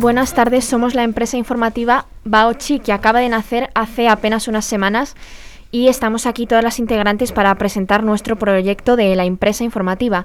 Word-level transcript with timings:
Buenas 0.00 0.32
tardes, 0.32 0.64
somos 0.64 0.94
la 0.94 1.04
empresa 1.04 1.36
informativa 1.36 2.06
Baochi 2.24 2.80
que 2.80 2.92
acaba 2.92 3.20
de 3.20 3.28
nacer 3.28 3.70
hace 3.74 4.08
apenas 4.08 4.48
unas 4.48 4.64
semanas 4.64 5.14
y 5.70 5.88
estamos 5.88 6.24
aquí 6.24 6.46
todas 6.46 6.64
las 6.64 6.78
integrantes 6.78 7.32
para 7.32 7.54
presentar 7.56 8.02
nuestro 8.02 8.36
proyecto 8.36 8.96
de 8.96 9.14
la 9.14 9.24
empresa 9.24 9.62
informativa. 9.62 10.24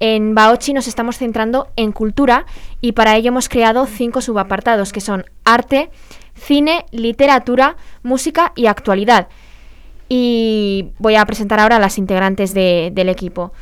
En 0.00 0.34
Baochi 0.34 0.74
nos 0.74 0.86
estamos 0.86 1.16
centrando 1.16 1.68
en 1.76 1.92
cultura 1.92 2.44
y 2.82 2.92
para 2.92 3.16
ello 3.16 3.28
hemos 3.28 3.48
creado 3.48 3.86
cinco 3.86 4.20
subapartados 4.20 4.92
que 4.92 5.00
son 5.00 5.24
arte, 5.44 5.90
cine, 6.34 6.84
literatura, 6.90 7.76
música 8.02 8.52
y 8.54 8.66
actualidad. 8.66 9.28
Y 10.08 10.92
voy 10.98 11.16
a 11.16 11.24
presentar 11.26 11.60
ahora 11.60 11.76
a 11.76 11.80
las 11.80 11.98
integrantes 11.98 12.54
del 12.54 13.08
equipo. 13.08 13.52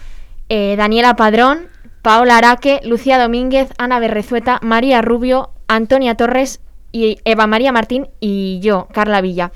Eh, 0.49 0.75
Daniela 0.77 1.17
Padrón, 1.17 1.69
Paola 2.03 2.37
Araque, 2.37 2.81
Lucía 2.85 3.19
Domínguez, 3.19 3.71
Ana 3.79 3.99
Berrezueta, 3.99 4.61
María 4.63 5.01
Rubio, 5.01 5.51
Antonia 5.69 6.17
Torres 6.17 6.61
y 6.93 7.19
Eva 7.25 7.47
María 7.47 7.73
Martín 7.73 8.09
y 8.21 8.61
yo, 8.61 8.89
Carla 8.93 9.21
Villa. 9.21 9.53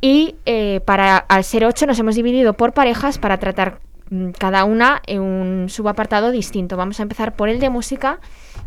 Y 0.00 0.36
eh, 0.46 0.80
para 0.84 1.16
al 1.16 1.44
ser 1.44 1.64
ocho 1.64 1.86
nos 1.86 1.98
hemos 1.98 2.14
dividido 2.14 2.54
por 2.54 2.72
parejas 2.72 3.18
para 3.18 3.38
tratar 3.38 3.80
mm, 4.10 4.30
cada 4.30 4.64
una 4.64 5.02
en 5.06 5.20
un 5.20 5.68
subapartado 5.68 6.30
distinto. 6.30 6.76
Vamos 6.76 7.00
a 7.00 7.02
empezar 7.02 7.36
por 7.36 7.48
el 7.48 7.60
de 7.60 7.70
música, 7.70 8.18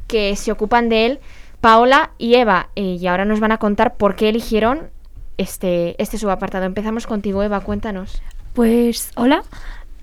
que 0.08 0.36
se 0.36 0.52
ocupan 0.52 0.90
de 0.90 1.06
él 1.06 1.20
Paola 1.62 2.12
y 2.18 2.36
Eva. 2.36 2.70
Eh, 2.76 2.98
y 3.00 3.08
ahora 3.08 3.26
nos 3.26 3.40
van 3.40 3.52
a 3.52 3.58
contar 3.58 3.98
por 3.98 4.16
qué 4.16 4.30
eligieron 4.30 4.90
este, 5.38 6.02
este 6.02 6.18
subapartado. 6.18 6.66
Empezamos 6.66 7.08
contigo, 7.08 7.44
Eva, 7.44 7.60
cuéntanos. 7.62 8.22
Pues 8.54 9.12
hola, 9.16 9.44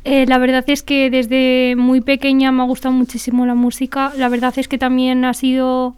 eh, 0.05 0.27
la 0.27 0.39
verdad 0.39 0.65
es 0.69 0.83
que 0.83 1.11
desde 1.11 1.75
muy 1.77 2.01
pequeña 2.01 2.53
me 2.53 2.63
ha 2.63 2.67
gustado 2.67 2.95
muchísimo 2.95 3.47
la 3.47 3.55
música. 3.55 4.13
La 4.17 4.29
verdad 4.29 4.55
es 4.57 4.69
que 4.69 4.79
también 4.79 5.25
ha 5.25 5.35
sido, 5.35 5.95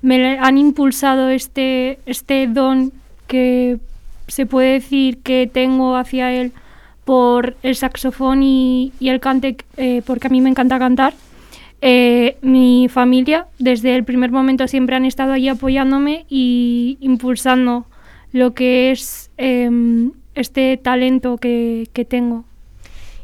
me 0.00 0.38
han 0.38 0.56
impulsado 0.56 1.28
este, 1.30 1.98
este 2.06 2.46
don 2.46 2.92
que 3.26 3.78
se 4.28 4.46
puede 4.46 4.72
decir 4.74 5.18
que 5.18 5.50
tengo 5.52 5.96
hacia 5.96 6.32
él 6.32 6.52
por 7.04 7.56
el 7.62 7.74
saxofón 7.74 8.42
y, 8.44 8.92
el 9.00 9.18
cante, 9.18 9.56
eh, 9.76 10.02
porque 10.06 10.28
a 10.28 10.30
mí 10.30 10.40
me 10.40 10.50
encanta 10.50 10.78
cantar. 10.78 11.14
Eh, 11.82 12.36
mi 12.42 12.88
familia 12.88 13.46
desde 13.58 13.96
el 13.96 14.04
primer 14.04 14.30
momento 14.30 14.68
siempre 14.68 14.96
han 14.96 15.06
estado 15.06 15.32
ahí 15.32 15.48
apoyándome 15.48 16.26
y 16.28 16.98
impulsando 17.00 17.86
lo 18.32 18.54
que 18.54 18.90
es 18.90 19.30
em, 19.36 20.12
este 20.34 20.76
talento 20.76 21.36
que 21.38 22.06
tengo. 22.08 22.44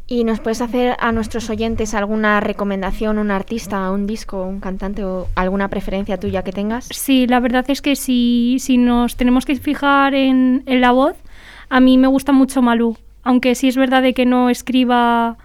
¿Y 0.09 0.23
nos 0.23 0.39
puedes 0.39 0.61
hacer 0.61 0.97
a 1.01 1.11
nuestros 1.11 1.51
oyentes 1.51 1.93
alguna 1.93 2.39
recomendación, 2.39 3.19
un 3.19 3.33
artista, 3.33 3.91
un 3.91 4.07
disco, 4.07 4.45
un 4.45 4.61
cantante 4.61 5.03
o 5.03 5.27
alguna 5.35 5.67
preferencia 5.67 6.17
tuya 6.17 6.45
que 6.45 6.53
tengas? 6.53 6.87
Sí, 6.93 7.27
la 7.27 7.41
verdad 7.41 7.65
es 7.69 7.83
que 7.83 7.97
si, 7.97 8.59
si 8.61 8.79
nos 8.79 9.17
tenemos 9.17 9.45
que 9.45 9.57
fijar 9.57 10.15
en, 10.15 10.63
la 10.65 10.93
voz, 10.93 11.17
a 11.71 11.81
mí 11.81 11.99
me 11.99 12.07
gusta 12.07 12.31
mucho 12.31 12.63
Malú, 12.63 12.97
aunque 13.25 13.57
sí 13.57 13.67
es 13.67 13.77
verdad 13.77 14.01
de 14.01 14.15
que 14.15 14.27
no 14.27 14.49
escriba 14.49 15.39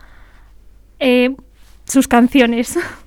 eh, 1.00 1.36
sus 1.86 2.08
canciones. 2.08 2.78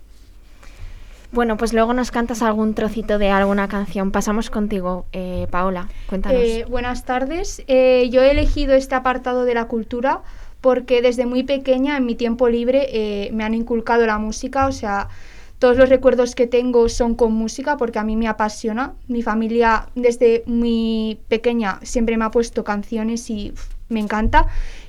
Bueno, 1.35 1.57
pues 1.57 1.73
luego 1.73 1.93
nos 1.93 2.13
cantas 2.13 2.43
algún 2.43 2.75
trocito 2.75 3.19
de 3.19 3.31
alguna 3.31 3.67
canción. 3.67 4.13
Pasamos 4.13 4.51
contigo, 4.51 5.05
eh, 5.13 5.49
Paola. 5.51 5.89
Cuéntanos. 6.09 6.41
Eh, 6.41 6.65
buenas 6.69 7.05
tardes. 7.05 7.59
yo 7.67 8.23
he 8.23 8.31
elegido 8.31 8.75
este 8.75 8.95
apartado 8.95 9.45
de 9.45 9.55
la 9.55 9.67
cultura 9.67 10.23
porque 10.61 11.03
desde 11.03 11.27
muy 11.27 11.43
pequeña, 11.43 11.99
en 11.99 12.07
mi 12.07 12.15
tiempo 12.15 12.49
libre, 12.49 12.87
eh, 12.93 13.31
me 13.33 13.45
han 13.45 13.53
inculcado 13.53 14.07
la 14.07 14.17
música, 14.17 14.67
o 14.67 14.73
sea, 14.73 15.09
todos 15.59 15.77
los 15.77 15.91
recuerdos 15.91 16.35
que 16.35 16.47
tengo 16.47 16.89
son 16.89 17.15
con 17.17 17.35
música 17.35 17.77
porque 17.77 17.99
a 17.99 18.05
mí 18.05 18.17
me 18.17 18.29
apasiona. 18.29 18.95
Mi 19.09 19.21
familia 19.21 19.89
desde 19.95 20.43
muy 20.47 21.19
pequeña 21.29 21.81
siempre 21.83 22.17
me 22.17 22.25
ha 22.25 22.31
puesto 22.31 22.65
canciones 22.65 23.29
y 23.29 23.53
me 23.89 24.01
encanta. 24.01 24.47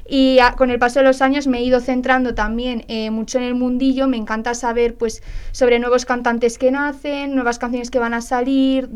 Y 0.07 0.37
con 0.57 0.69
el 0.69 0.77
paso 0.77 0.99
de 0.99 1.05
los 1.05 1.21
años 1.21 1.47
me 1.47 1.59
he 1.59 1.63
ido 1.63 1.79
centrando 1.79 2.35
también 2.35 2.85
eh, 2.87 3.09
mucho 3.09 3.39
en 3.39 3.43
el 3.45 3.55
mundillo. 3.55 4.07
Me 4.07 4.17
encanta 4.17 4.53
saber 4.53 4.95
pues 4.95 5.23
sobre 5.51 5.79
nuevos 5.79 6.05
cantantes 6.05 6.57
que 6.57 6.71
nacen, 6.71 7.33
nuevas 7.33 7.57
canciones 7.57 7.89
que 7.89 7.99
van 7.99 8.13
a 8.13 8.21
salir, 8.21 8.89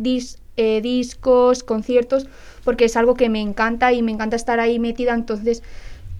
eh, 0.58 0.82
discos, 0.82 1.64
conciertos, 1.64 2.28
porque 2.64 2.86
es 2.86 2.96
algo 2.96 3.16
que 3.16 3.30
me 3.30 3.42
encanta 3.42 3.92
y 3.92 4.02
me 4.02 4.12
encanta 4.12 4.36
estar 4.36 4.60
ahí 4.60 4.78
metida. 4.78 5.14
Entonces 5.14 5.64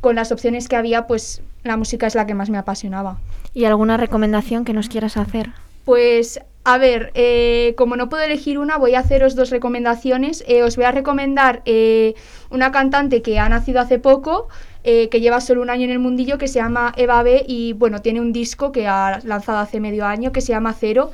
con 0.02 0.16
las 0.16 0.32
opciones 0.32 0.68
que 0.68 0.76
había, 0.76 1.08
pues 1.08 1.42
la 1.64 1.78
música 1.78 2.08
es 2.08 2.16
la 2.16 2.26
que 2.26 2.34
más 2.34 2.50
me 2.50 2.58
apasionaba. 2.58 3.20
¿Y 3.54 3.66
alguna 3.66 3.98
recomendación 3.98 4.66
que 4.66 4.74
nos 4.74 4.90
quieras 4.90 5.18
hacer? 5.18 5.52
Pues 5.90 6.40
a 6.66 6.78
ver, 6.78 7.10
eh, 7.16 7.74
como 7.76 7.96
no 7.96 8.10
puedo 8.10 8.22
elegir 8.22 8.60
una, 8.60 8.78
voy 8.78 8.94
a 8.94 9.00
haceros 9.00 9.34
dos 9.34 9.50
recomendaciones. 9.50 10.44
Eh, 10.48 10.62
os 10.62 10.76
voy 10.76 10.86
a 10.86 10.92
recomendar 10.92 11.64
eh, 11.66 12.14
una 12.52 12.72
cantante 12.72 13.24
que 13.24 13.40
ha 13.40 13.50
nacido 13.50 13.80
hace 13.80 13.98
poco, 13.98 14.50
que 14.84 15.20
lleva 15.20 15.42
solo 15.42 15.64
un 15.64 15.72
año 15.72 15.86
en 15.86 15.90
el 15.90 15.98
mundillo, 15.98 16.38
que 16.38 16.48
se 16.48 16.60
llama 16.60 16.94
Eva 16.96 17.24
B. 17.24 17.44
Y 17.48 17.74
bueno, 17.74 18.04
tiene 18.04 18.22
un 18.22 18.34
disco 18.34 18.72
que 18.72 18.88
ha 18.88 19.20
lanzado 19.24 19.58
hace 19.58 19.80
medio 19.80 20.06
año, 20.06 20.32
que 20.32 20.42
se 20.42 20.52
llama 20.52 20.76
Cero. 20.80 21.10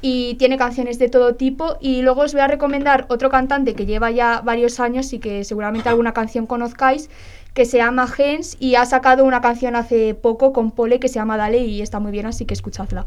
Y 0.00 0.36
tiene 0.36 0.56
canciones 0.56 0.98
de 0.98 1.10
todo 1.10 1.34
tipo. 1.34 1.76
Y 1.82 2.00
luego 2.00 2.22
os 2.22 2.32
voy 2.32 2.40
a 2.40 2.46
recomendar 2.46 3.04
otro 3.10 3.28
cantante 3.28 3.74
que 3.74 3.84
lleva 3.84 4.10
ya 4.10 4.40
varios 4.40 4.80
años 4.80 5.12
y 5.12 5.18
que 5.18 5.44
seguramente 5.44 5.90
alguna 5.90 6.14
canción 6.14 6.46
conozcáis, 6.46 7.10
que 7.52 7.66
se 7.66 7.76
llama 7.76 8.06
Gens 8.06 8.56
y 8.58 8.76
ha 8.76 8.86
sacado 8.86 9.22
una 9.26 9.42
canción 9.42 9.76
hace 9.76 10.14
poco 10.14 10.54
con 10.54 10.70
Pole 10.70 10.98
que 10.98 11.08
se 11.08 11.16
llama 11.16 11.36
Dale 11.36 11.58
y 11.58 11.82
está 11.82 12.00
muy 12.00 12.10
bien, 12.10 12.24
así 12.24 12.46
que 12.46 12.54
escuchadla. 12.54 13.04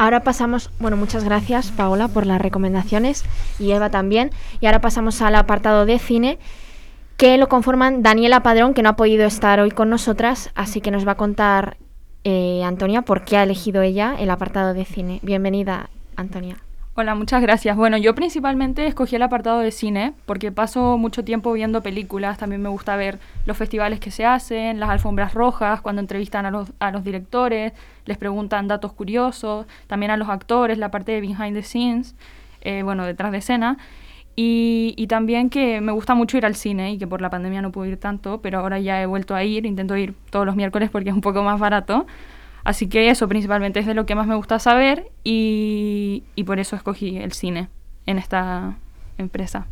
Ahora 0.00 0.20
pasamos, 0.20 0.70
bueno, 0.78 0.96
muchas 0.96 1.24
gracias 1.24 1.72
Paola 1.72 2.08
por 2.08 2.24
las 2.24 2.40
recomendaciones 2.40 3.22
y 3.58 3.72
Eva 3.72 3.90
también. 3.90 4.30
Y 4.58 4.64
ahora 4.64 4.80
pasamos 4.80 5.20
al 5.20 5.34
apartado 5.34 5.84
de 5.84 5.98
cine 5.98 6.38
que 7.18 7.36
lo 7.36 7.50
conforman 7.50 8.02
Daniela 8.02 8.42
Padrón, 8.42 8.72
que 8.72 8.82
no 8.82 8.88
ha 8.88 8.96
podido 8.96 9.26
estar 9.26 9.60
hoy 9.60 9.70
con 9.70 9.90
nosotras, 9.90 10.52
así 10.54 10.80
que 10.80 10.90
nos 10.90 11.06
va 11.06 11.12
a 11.12 11.16
contar 11.16 11.76
eh, 12.24 12.62
Antonia 12.64 13.02
por 13.02 13.26
qué 13.26 13.36
ha 13.36 13.42
elegido 13.42 13.82
ella 13.82 14.16
el 14.18 14.30
apartado 14.30 14.72
de 14.72 14.86
cine. 14.86 15.18
Bienvenida, 15.20 15.90
Antonia. 16.16 16.56
Hola, 17.00 17.14
muchas 17.14 17.40
gracias. 17.40 17.78
Bueno, 17.78 17.96
yo 17.96 18.14
principalmente 18.14 18.86
escogí 18.86 19.16
el 19.16 19.22
apartado 19.22 19.60
de 19.60 19.70
cine 19.70 20.12
porque 20.26 20.52
paso 20.52 20.98
mucho 20.98 21.24
tiempo 21.24 21.50
viendo 21.54 21.82
películas, 21.82 22.36
también 22.36 22.60
me 22.60 22.68
gusta 22.68 22.94
ver 22.94 23.18
los 23.46 23.56
festivales 23.56 24.00
que 24.00 24.10
se 24.10 24.26
hacen, 24.26 24.78
las 24.78 24.90
alfombras 24.90 25.32
rojas, 25.32 25.80
cuando 25.80 26.02
entrevistan 26.02 26.44
a 26.44 26.50
los, 26.50 27.02
directores, 27.02 27.72
les 28.04 28.18
preguntan 28.18 28.68
datos 28.68 28.92
curiosos, 28.92 29.64
también 29.86 30.10
a 30.10 30.18
los 30.18 30.28
actores, 30.28 30.76
la 30.76 30.90
parte 30.90 31.12
de 31.12 31.22
behind 31.22 31.54
the 31.54 31.62
scenes, 31.62 32.14
eh, 32.60 32.82
bueno, 32.82 33.06
detrás 33.06 33.32
de 33.32 33.38
escena. 33.38 33.78
Y, 34.36 34.92
y, 34.98 35.06
también 35.06 35.48
que 35.48 35.80
me 35.80 35.92
gusta 35.92 36.14
mucho 36.14 36.36
ir 36.36 36.44
al 36.44 36.54
cine 36.54 36.92
y 36.92 36.98
que 36.98 37.06
por 37.06 37.22
la 37.22 37.30
pandemia 37.30 37.62
no 37.62 37.72
pude 37.72 37.88
ir 37.88 37.96
tanto, 37.96 38.42
pero 38.42 38.58
ahora 38.58 38.78
ya 38.78 39.00
he 39.00 39.06
vuelto 39.06 39.34
a 39.34 39.42
ir, 39.42 39.64
intento 39.64 39.96
ir 39.96 40.14
todos 40.28 40.44
los 40.44 40.54
miércoles 40.54 40.90
porque 40.90 41.08
es 41.08 41.14
un 41.14 41.22
poco 41.22 41.42
más 41.42 41.58
barato. 41.58 42.06
Así 42.64 42.88
que 42.88 43.10
eso 43.10 43.28
principalmente 43.28 43.80
es 43.80 43.86
de 43.86 43.94
lo 43.94 44.06
que 44.06 44.14
más 44.14 44.26
me 44.26 44.34
gusta 44.34 44.58
saber 44.58 45.10
y, 45.24 46.24
por 46.46 46.58
eso 46.58 46.76
escogí 46.76 47.18
el 47.18 47.32
cine 47.32 47.68
en 48.06 48.18
esta 48.18 48.76
empresa. 49.18 49.66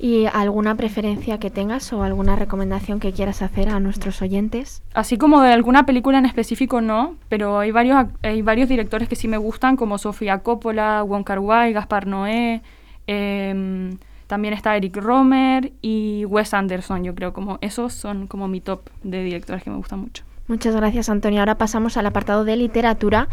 ¿Y 0.00 0.26
alguna 0.26 0.76
preferencia 0.76 1.38
que 1.38 1.50
tengas 1.50 1.92
o 1.92 2.04
alguna 2.04 2.36
recomendación 2.36 3.00
que 3.00 3.12
quieras 3.12 3.42
hacer 3.42 3.68
a 3.68 3.80
nuestros 3.80 4.22
oyentes? 4.22 4.82
Así 4.94 5.18
como 5.18 5.40
de 5.40 5.52
alguna 5.52 5.86
película 5.86 6.18
en 6.18 6.26
específico 6.26 6.80
no, 6.80 7.16
pero 7.28 7.58
hay 7.58 7.72
varios, 7.72 8.06
hay 8.22 8.42
varios 8.42 8.68
directores 8.68 9.08
que 9.08 9.16
sí 9.16 9.26
me 9.26 9.38
gustan, 9.38 9.76
como 9.76 9.98
Sofía 9.98 10.38
Coppola, 10.38 11.02
Wong 11.02 11.24
Kar 11.24 11.40
Wai, 11.40 11.72
Gaspar 11.72 12.06
Noé, 12.06 12.62
em, 13.08 13.98
también 14.28 14.54
está 14.54 14.76
Eric 14.76 14.96
Romer 14.98 15.72
y 15.82 16.24
Wes 16.26 16.54
Anderson, 16.54 17.02
yo 17.02 17.14
creo, 17.14 17.32
como 17.32 17.58
esos 17.60 17.92
son 17.94 18.28
como 18.28 18.46
mi 18.46 18.60
top 18.60 18.90
de 19.02 19.24
directores 19.24 19.64
que 19.64 19.70
me 19.70 19.76
gustan 19.76 20.00
mucho. 20.00 20.22
Muchas 20.48 20.74
gracias, 20.74 21.10
Antonio. 21.10 21.40
Ahora 21.40 21.58
pasamos 21.58 21.98
al 21.98 22.06
apartado 22.06 22.44
de 22.44 22.56
literatura, 22.56 23.28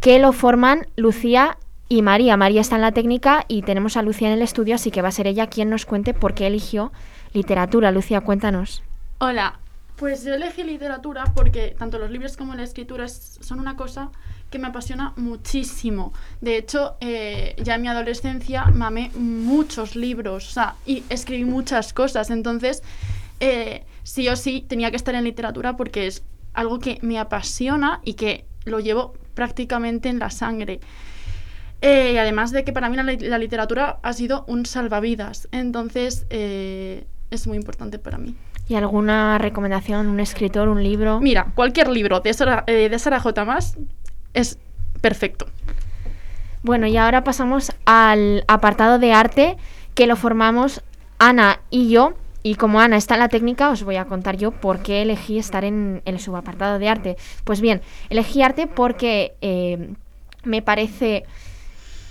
que 0.00 0.18
lo 0.18 0.32
forman 0.32 0.86
Lucía 0.96 1.58
y 1.90 2.00
María. 2.00 2.38
María 2.38 2.62
está 2.62 2.76
en 2.76 2.82
la 2.82 2.92
técnica 2.92 3.44
y 3.48 3.62
tenemos 3.62 3.98
a 3.98 4.02
Lucía 4.02 4.28
en 4.28 4.34
el 4.34 4.42
estudio, 4.42 4.74
así 4.74 4.90
que 4.90 5.02
va 5.02 5.08
a 5.08 5.12
ser 5.12 5.26
ella 5.26 5.48
quien 5.48 5.68
nos 5.68 5.84
cuente 5.84 6.14
por 6.14 6.32
qué 6.32 6.46
eligió 6.46 6.90
literatura. 7.34 7.90
Lucía, 7.90 8.22
cuéntanos. 8.22 8.82
Hola, 9.18 9.60
pues 9.96 10.24
yo 10.24 10.34
elegí 10.34 10.62
literatura 10.62 11.24
porque 11.34 11.74
tanto 11.78 11.98
los 11.98 12.10
libros 12.10 12.36
como 12.38 12.54
la 12.54 12.62
escritura 12.62 13.08
son 13.08 13.60
una 13.60 13.76
cosa 13.76 14.10
que 14.50 14.58
me 14.58 14.68
apasiona 14.68 15.12
muchísimo. 15.16 16.14
De 16.40 16.56
hecho, 16.56 16.96
eh, 17.00 17.56
ya 17.62 17.74
en 17.74 17.82
mi 17.82 17.88
adolescencia 17.88 18.66
mamé 18.66 19.10
muchos 19.14 19.96
libros, 19.96 20.48
o 20.48 20.50
sea, 20.52 20.76
y 20.86 21.02
escribí 21.10 21.44
muchas 21.44 21.92
cosas. 21.92 22.30
Entonces, 22.30 22.82
eh, 23.40 23.84
sí 24.02 24.28
o 24.28 24.36
sí 24.36 24.64
tenía 24.66 24.90
que 24.90 24.96
estar 24.96 25.14
en 25.14 25.24
literatura 25.24 25.76
porque 25.76 26.06
es 26.06 26.22
algo 26.58 26.80
que 26.80 26.98
me 27.02 27.18
apasiona 27.18 28.00
y 28.04 28.14
que 28.14 28.44
lo 28.64 28.80
llevo 28.80 29.14
prácticamente 29.34 30.08
en 30.08 30.18
la 30.18 30.30
sangre. 30.30 30.80
Eh, 31.80 32.12
y 32.14 32.18
además 32.18 32.50
de 32.50 32.64
que 32.64 32.72
para 32.72 32.88
mí 32.88 32.96
la, 32.96 33.38
literatura 33.38 34.00
ha 34.02 34.12
sido 34.12 34.44
un 34.48 34.66
salvavidas, 34.66 35.46
entonces 35.52 36.26
eh, 36.30 37.06
es 37.30 37.46
muy 37.46 37.56
importante 37.56 38.00
para 38.00 38.18
mí. 38.18 38.34
¿Y 38.68 38.74
alguna 38.74 39.38
recomendación, 39.38 40.08
un 40.08 40.18
escritor, 40.18 40.68
un 40.68 40.82
libro? 40.82 41.20
Mira, 41.20 41.52
cualquier 41.54 41.88
libro 41.88 42.18
de 42.20 42.34
Sara, 42.34 42.64
eh, 42.66 42.88
de 42.88 42.98
Sara 42.98 43.20
J. 43.20 43.44
Más 43.44 43.78
es 44.34 44.58
perfecto. 45.00 45.46
Bueno, 46.64 46.88
y 46.88 46.96
ahora 46.96 47.22
pasamos 47.22 47.72
al 47.86 48.44
apartado 48.48 48.98
de 48.98 49.12
arte 49.12 49.56
que 49.94 50.08
lo 50.08 50.16
formamos 50.16 50.82
Ana 51.18 51.60
y 51.70 51.88
yo. 51.88 52.14
Y 52.48 52.54
como 52.54 52.80
Ana 52.80 52.96
está 52.96 53.12
en 53.12 53.20
la 53.20 53.28
técnica, 53.28 53.68
os 53.68 53.82
voy 53.82 53.96
a 53.96 54.06
contar 54.06 54.38
yo 54.38 54.52
por 54.52 54.78
qué 54.78 55.02
elegí 55.02 55.36
estar 55.36 55.66
en 55.66 56.00
el 56.06 56.18
subapartado 56.18 56.78
de 56.78 56.88
arte. 56.88 57.18
Pues 57.44 57.60
bien, 57.60 57.82
elegí 58.08 58.40
arte 58.40 58.66
porque 58.66 59.34
eh, 59.42 59.90
me 60.44 60.62
parece 60.62 61.24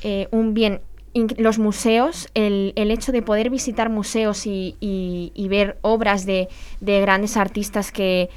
eh, 0.04 0.28
un 0.30 0.54
bien 0.54 0.82
los 1.16 1.58
museos, 1.58 2.30
el, 2.36 2.74
el, 2.76 2.92
hecho 2.92 3.12
de 3.12 3.24
poder 3.24 3.50
visitar 3.50 3.90
museos 3.90 4.46
y, 4.46 4.76
y, 4.80 5.32
y 5.34 5.48
ver 5.48 5.80
obras 5.82 6.28
de, 6.28 6.50
de, 6.82 7.02
grandes 7.02 7.36
artistas 7.36 7.92
que 7.92 8.30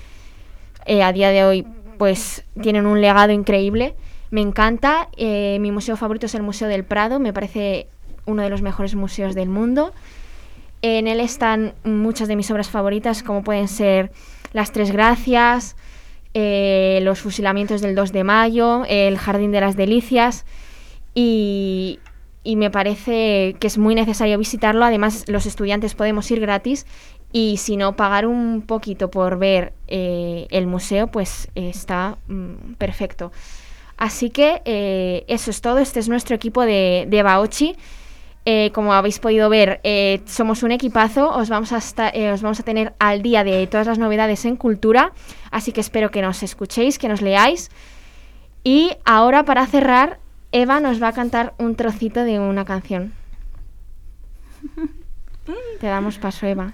eh, 0.87 1.03
a 1.03 1.13
día 1.13 1.29
de 1.29 1.45
hoy 1.45 1.67
pues 1.99 2.47
tienen 2.63 2.87
un 2.87 3.03
legado 3.03 3.33
increíble, 3.33 3.95
me 4.31 4.41
encanta. 4.41 5.11
Eh, 5.19 5.59
mi 5.61 5.71
museo 5.71 5.99
favorito 5.99 6.25
es 6.25 6.35
el 6.35 6.43
Museo 6.43 6.69
del 6.69 6.85
Prado, 6.85 7.19
me 7.19 7.35
parece 7.35 7.89
uno 8.25 8.43
de 8.43 8.49
los 8.49 8.63
mejores 8.63 8.95
museos 8.95 9.35
del 9.35 9.51
mundo. 9.51 9.93
En 10.83 11.09
él 11.09 11.21
están 11.21 11.75
muchas 11.85 12.29
de 12.29 12.37
mis 12.37 12.51
obras 12.51 12.71
favoritas, 12.71 13.23
como 13.23 13.43
pueden 13.43 13.69
ser 13.69 14.11
Las 14.53 14.73
Tres 14.73 14.91
Gracias, 14.91 15.77
eh, 16.33 17.01
Los 17.03 17.21
Fusilamientos 17.21 17.83
del 17.83 17.95
2 17.95 18.13
de 18.13 18.25
Mayo, 18.25 18.85
El 18.89 19.19
Jardín 19.19 19.51
de 19.53 19.61
las 19.61 19.77
Delicias. 19.77 20.47
Y, 21.15 21.99
me 22.45 22.71
parece 22.71 23.57
que 23.61 23.67
es 23.67 23.77
muy 23.77 23.95
necesario 23.95 24.39
visitarlo. 24.39 24.85
Además, 24.85 25.25
los 25.29 25.45
estudiantes 25.45 25.95
podemos 25.95 26.31
ir 26.31 26.41
gratis 26.41 26.87
y 27.33 27.59
si 27.59 27.77
no, 27.77 27.95
pagar 27.95 28.27
un 28.27 28.63
poquito 28.63 29.11
por 29.11 29.39
ver 29.39 29.73
eh, 29.87 30.47
el 30.51 30.67
museo, 30.67 31.09
pues 31.09 31.49
está 31.55 32.17
mm, 32.27 32.75
perfecto. 32.79 33.31
Así 33.99 34.31
que 34.31 34.63
eh, 34.65 35.25
eso 35.29 35.51
es 35.51 35.61
todo. 35.61 35.79
Este 35.79 36.01
es 36.01 36.09
nuestro 36.09 36.35
equipo 36.35 36.63
de, 36.63 37.07
de 37.09 37.23
Baochi. 37.23 37.77
Eh, 38.47 38.71
como 38.73 38.95
habéis 38.95 39.19
podido 39.19 39.49
ver, 39.49 39.81
eh, 39.85 40.23
somos 40.27 40.63
un 40.63 40.73
equipazo. 40.73 41.31
Os 41.31 41.49
vamos, 41.49 41.73
a 41.73 41.79
estar, 41.79 42.13
os 42.33 42.43
vamos 42.43 42.61
a 42.61 42.63
tener 42.63 42.95
al 42.99 43.23
día 43.23 43.45
de 43.45 43.67
todas 43.67 43.87
las 43.87 43.99
novedades 43.99 44.45
en 44.45 44.57
cultura. 44.57 45.13
Así 45.51 45.73
que 45.73 45.81
espero 45.81 46.11
que 46.11 46.23
nos 46.23 46.43
escuchéis, 46.43 46.99
que 46.99 47.09
nos 47.09 47.23
leáis. 47.23 47.71
Y 48.65 48.93
ahora, 49.05 49.45
para 49.45 49.67
cerrar, 49.67 50.19
Eva 50.53 50.81
nos 50.81 51.03
va 51.03 51.09
a 51.09 51.13
cantar 51.13 51.55
un 51.59 51.77
trocito 51.77 52.25
de 52.25 52.41
una 52.41 52.65
canción. 52.65 53.13
Te 55.81 55.87
damos 55.87 56.19
paso, 56.19 56.47
Eva. 56.47 56.73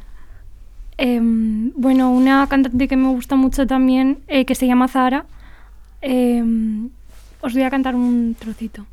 Eh, 0.99 1.21
bueno, 1.21 2.11
una 2.11 2.47
cantante 2.49 2.89
que 2.89 2.97
me 2.97 3.09
gusta 3.09 3.37
mucho 3.37 3.67
también, 3.67 4.21
eh, 4.29 4.45
que 4.45 4.55
se 4.55 4.67
llama 4.67 4.89
Zara. 4.89 5.27
Eh, 6.01 6.43
os 7.41 7.53
voy 7.53 7.62
a 7.62 7.71
cantar 7.71 7.95
un 7.95 8.35
trocito. 8.39 8.87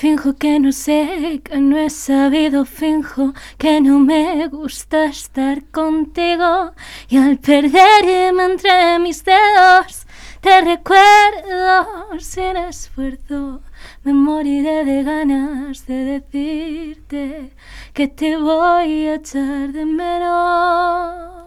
Finjo 0.00 0.36
que 0.36 0.60
no 0.60 0.70
sé, 0.70 1.40
que 1.42 1.58
no 1.58 1.76
he 1.76 1.90
sabido, 1.90 2.64
finjo 2.64 3.34
que 3.58 3.80
no 3.80 3.98
me 3.98 4.46
gusta 4.46 5.06
estar 5.06 5.64
contigo 5.72 6.70
y 7.08 7.16
al 7.16 7.38
perderme 7.38 8.44
entre 8.44 9.00
mis 9.00 9.24
dedos 9.24 10.06
te 10.40 10.60
recuerdo 10.60 12.20
sin 12.20 12.56
esfuerzo. 12.56 13.60
Me 14.04 14.12
moriré 14.12 14.84
de 14.84 15.02
ganas 15.02 15.84
de 15.88 16.20
decirte 16.20 17.50
que 17.92 18.06
te 18.06 18.36
voy 18.36 19.08
a 19.08 19.14
echar 19.16 19.72
de 19.72 19.84
menos. 19.84 21.38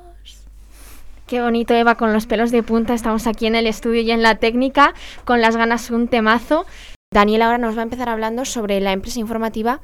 Qué 1.25 1.41
bonito, 1.41 1.73
Eva, 1.73 1.95
con 1.95 2.11
los 2.11 2.25
pelos 2.25 2.51
de 2.51 2.63
punta. 2.63 2.93
Estamos 2.93 3.27
aquí 3.27 3.45
en 3.45 3.55
el 3.55 3.65
estudio 3.65 4.01
y 4.01 4.11
en 4.11 4.21
la 4.21 4.35
técnica, 4.35 4.93
con 5.23 5.39
las 5.39 5.55
ganas 5.55 5.89
un 5.89 6.09
temazo. 6.09 6.65
Daniela 7.13 7.47
ahora 7.47 7.57
nos 7.57 7.75
va 7.75 7.81
a 7.81 7.83
empezar 7.83 8.07
hablando 8.07 8.45
sobre 8.45 8.79
la 8.79 8.93
empresa 8.93 9.19
informativa 9.19 9.81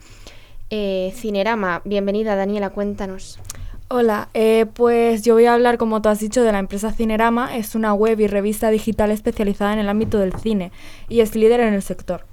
eh, 0.70 1.12
Cinerama. 1.14 1.82
Bienvenida, 1.84 2.38
Daniela, 2.38 2.70
cuéntanos. 2.70 3.38
Hola, 3.90 4.30
eh, 4.34 4.66
pues 4.74 5.24
yo 5.24 5.34
voy 5.34 5.46
a 5.46 5.54
hablar, 5.54 5.78
como 5.78 6.02
tú 6.02 6.08
has 6.08 6.22
dicho, 6.22 6.42
de 6.42 6.54
la 6.54 6.60
empresa 6.60 6.94
Cinerama. 6.94 7.58
Es 7.58 7.76
una 7.76 7.94
web 7.94 8.18
y 8.22 8.28
revista 8.28 8.70
digital 8.70 9.12
especializada 9.12 9.74
en 9.74 9.80
el 9.80 9.90
ámbito 9.90 10.20
del 10.20 10.40
cine 10.40 10.72
y 11.10 11.20
es 11.20 11.36
líder 11.36 11.60
en 11.60 11.74
el 11.74 11.82
sector. 11.82 12.24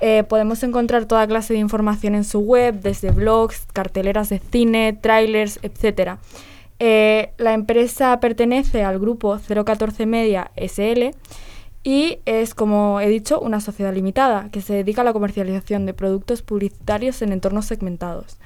Eh, 0.00 0.24
podemos 0.24 0.64
encontrar 0.64 1.04
toda 1.04 1.28
clase 1.28 1.54
de 1.54 1.60
información 1.60 2.16
en 2.16 2.24
su 2.24 2.40
web, 2.40 2.80
desde 2.80 3.12
blogs, 3.12 3.68
carteleras 3.72 4.30
de 4.30 4.40
cine, 4.40 4.98
trailers, 5.00 5.60
etc. 5.62 6.18
La 7.38 7.52
empresa 7.52 8.18
pertenece 8.18 8.82
al 8.82 8.98
grupo 8.98 9.38
014 9.38 10.06
Media 10.06 10.50
SL 10.56 11.14
y 11.82 12.18
es, 12.26 12.54
como 12.54 13.00
he 13.00 13.08
dicho, 13.08 13.40
una 13.40 13.60
sociedad 13.60 13.94
limitada 13.94 14.50
que 14.50 14.60
se 14.60 14.74
dedica 14.74 15.00
a 15.00 15.04
la 15.04 15.12
comercialización 15.12 15.86
de 15.86 15.94
productos 15.94 16.42
publicitarios 16.42 17.22
en 17.22 17.32
entornos 17.32 17.66
segmentados. 17.66 18.38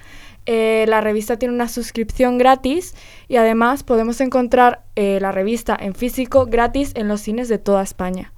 Eh, 0.46 0.84
la 0.88 1.00
revista 1.00 1.38
tiene 1.38 1.54
una 1.54 1.68
suscripción 1.68 2.38
gratis 2.38 2.94
y 3.28 3.36
además 3.36 3.82
podemos 3.82 4.20
encontrar 4.20 4.84
eh, 4.94 5.18
la 5.20 5.32
revista 5.32 5.76
en 5.78 5.94
físico 5.94 6.46
gratis 6.46 6.92
en 6.94 7.08
los 7.08 7.22
cines 7.22 7.48
de 7.48 7.58
toda 7.58 7.82
España. 7.82 8.32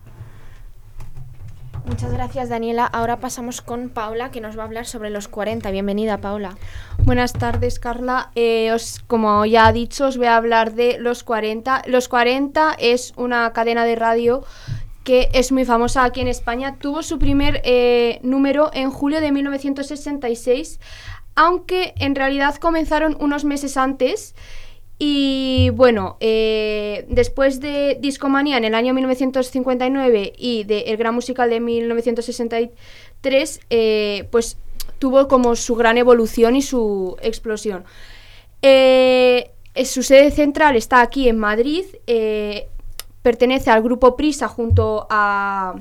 Muchas 1.87 2.13
gracias 2.13 2.49
Daniela. 2.49 2.85
Ahora 2.85 3.19
pasamos 3.19 3.63
con 3.63 3.91
Paula 3.91 4.33
que 4.33 4.41
nos 4.41 4.59
va 4.59 4.63
a 4.63 4.67
hablar 4.67 4.87
sobre 4.87 5.09
los 5.09 5.29
40. 5.29 5.71
Bienvenida 5.71 6.19
Paula. 6.19 6.57
Buenas 7.05 7.33
tardes 7.33 7.79
Carla. 7.79 8.33
Eh, 8.35 8.73
os, 8.73 9.05
como 9.07 9.47
ya 9.47 9.67
ha 9.67 9.73
dicho 9.73 10.07
os 10.07 10.17
voy 10.17 10.27
a 10.27 10.37
hablar 10.37 10.75
de 10.75 10.99
Los 10.99 11.23
40. 11.23 11.83
Los 11.87 12.09
40 12.09 12.75
es 12.81 13.13
una 13.17 13.53
cadena 13.53 13.85
de 13.85 13.95
radio 13.95 14.43
que 15.07 15.31
es 15.33 15.53
muy 15.53 15.65
famosa 15.65 16.03
aquí 16.03 16.21
en 16.21 16.27
España. 16.27 16.79
Tuvo 16.81 17.05
su 17.05 17.21
primer 17.21 17.63
eh, 17.65 18.19
número 18.23 18.71
en 18.75 18.91
julio 18.91 19.21
de 19.21 19.31
1966 19.31 20.81
aunque 21.39 21.93
en 21.99 22.15
realidad 22.15 22.57
comenzaron 22.57 23.15
unos 23.21 23.45
meses 23.45 23.77
antes. 23.77 24.35
Y 24.99 25.69
bueno, 25.75 26.17
eh, 26.21 27.05
después 27.11 27.61
de 27.61 27.99
Discomanía 28.01 28.57
en 28.57 28.65
el 28.65 28.75
año 28.75 28.95
1959 28.95 30.33
y 30.37 30.65
de 30.65 30.79
El 30.87 30.97
Gran 30.97 31.15
Musical 31.15 31.51
de 31.51 31.61
1963, 31.61 33.61
eh, 33.69 34.29
pues 34.33 34.57
tuvo 34.99 35.29
como 35.29 35.57
su 35.57 35.75
gran 35.75 35.99
evolución 35.99 36.57
y 36.57 36.63
su 36.63 37.19
explosión. 37.21 37.85
Su 38.63 40.03
sede 40.03 40.31
central 40.31 40.75
está 40.75 41.03
aquí 41.03 41.29
en 41.29 41.37
Madrid, 41.37 41.85
pertenece 43.27 43.73
al 43.73 43.83
grupo 43.83 44.15
Prisa 44.15 44.47
junto 44.47 45.09
a 45.11 45.75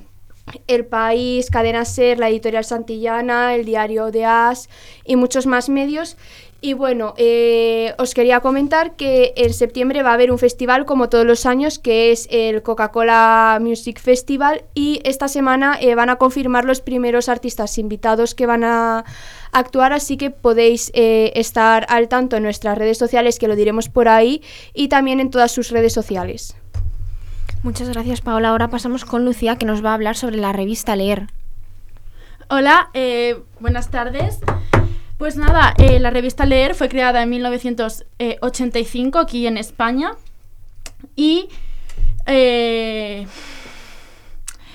el 0.65 0.83
País, 0.83 1.51
Cadena 1.51 1.85
Ser, 1.85 2.17
la 2.17 2.27
Editorial 2.27 2.65
Santillana, 2.65 3.53
el 3.53 3.65
Diario 3.65 4.09
de 4.09 4.25
As 4.25 4.67
y 5.05 5.15
muchos 5.15 5.45
más 5.45 5.69
medios. 5.69 6.17
Y 6.59 6.73
bueno, 6.73 7.13
eh, 7.17 7.93
os 7.99 8.15
quería 8.15 8.39
comentar 8.39 8.95
que 8.95 9.33
en 9.35 9.53
septiembre 9.53 10.01
va 10.01 10.09
a 10.09 10.13
haber 10.15 10.31
un 10.31 10.39
festival 10.39 10.87
como 10.87 11.07
todos 11.07 11.23
los 11.23 11.45
años 11.45 11.77
que 11.77 12.11
es 12.11 12.27
el 12.31 12.63
Coca-Cola 12.63 13.59
Music 13.61 13.99
Festival 13.99 14.63
y 14.73 14.99
esta 15.03 15.27
semana 15.27 15.77
eh, 15.79 15.93
van 15.93 16.09
a 16.09 16.15
confirmar 16.15 16.65
los 16.65 16.81
primeros 16.81 17.29
artistas 17.29 17.77
invitados 17.77 18.33
que 18.33 18.47
van 18.47 18.63
a 18.63 19.05
actuar, 19.51 19.93
así 19.93 20.17
que 20.17 20.31
podéis 20.31 20.89
eh, 20.95 21.31
estar 21.35 21.85
al 21.89 22.07
tanto 22.07 22.37
en 22.37 22.41
nuestras 22.41 22.75
redes 22.75 22.97
sociales, 22.97 23.37
que 23.37 23.47
lo 23.47 23.55
diremos 23.55 23.87
por 23.87 24.07
ahí, 24.07 24.41
y 24.73 24.87
también 24.87 25.19
en 25.19 25.29
todas 25.29 25.51
sus 25.51 25.69
redes 25.69 25.93
sociales. 25.93 26.55
Muchas 27.65 27.89
gracias, 27.89 28.21
Paola. 28.21 28.49
Ahora 28.49 28.69
pasamos 28.69 29.05
con 29.05 29.25
Lucía, 29.25 29.55
que 29.55 29.65
nos 29.65 29.83
va 29.83 29.89
a 29.89 29.95
hablar 29.95 30.15
sobre 30.15 30.37
la 30.37 30.53
revista 30.53 30.95
Leer. 30.95 31.29
Hola, 32.47 32.91
eh, 32.93 33.41
buenas 33.59 33.89
tardes. 33.89 34.37
Pues 35.17 35.35
nada, 35.35 35.73
eh, 35.79 35.99
la 35.99 36.11
revista 36.11 36.45
Leer 36.45 36.75
fue 36.75 36.89
creada 36.89 37.23
en 37.23 37.31
1985 37.31 39.17
aquí 39.17 39.47
en 39.47 39.57
España 39.57 40.11
y 41.15 41.49
eh, 42.27 43.25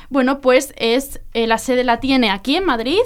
bueno, 0.09 0.41
pues 0.41 0.75
es 0.77 1.21
eh, 1.33 1.47
la 1.47 1.59
sede 1.59 1.85
la 1.85 2.01
tiene 2.01 2.29
aquí 2.33 2.57
en 2.57 2.65
Madrid 2.65 2.99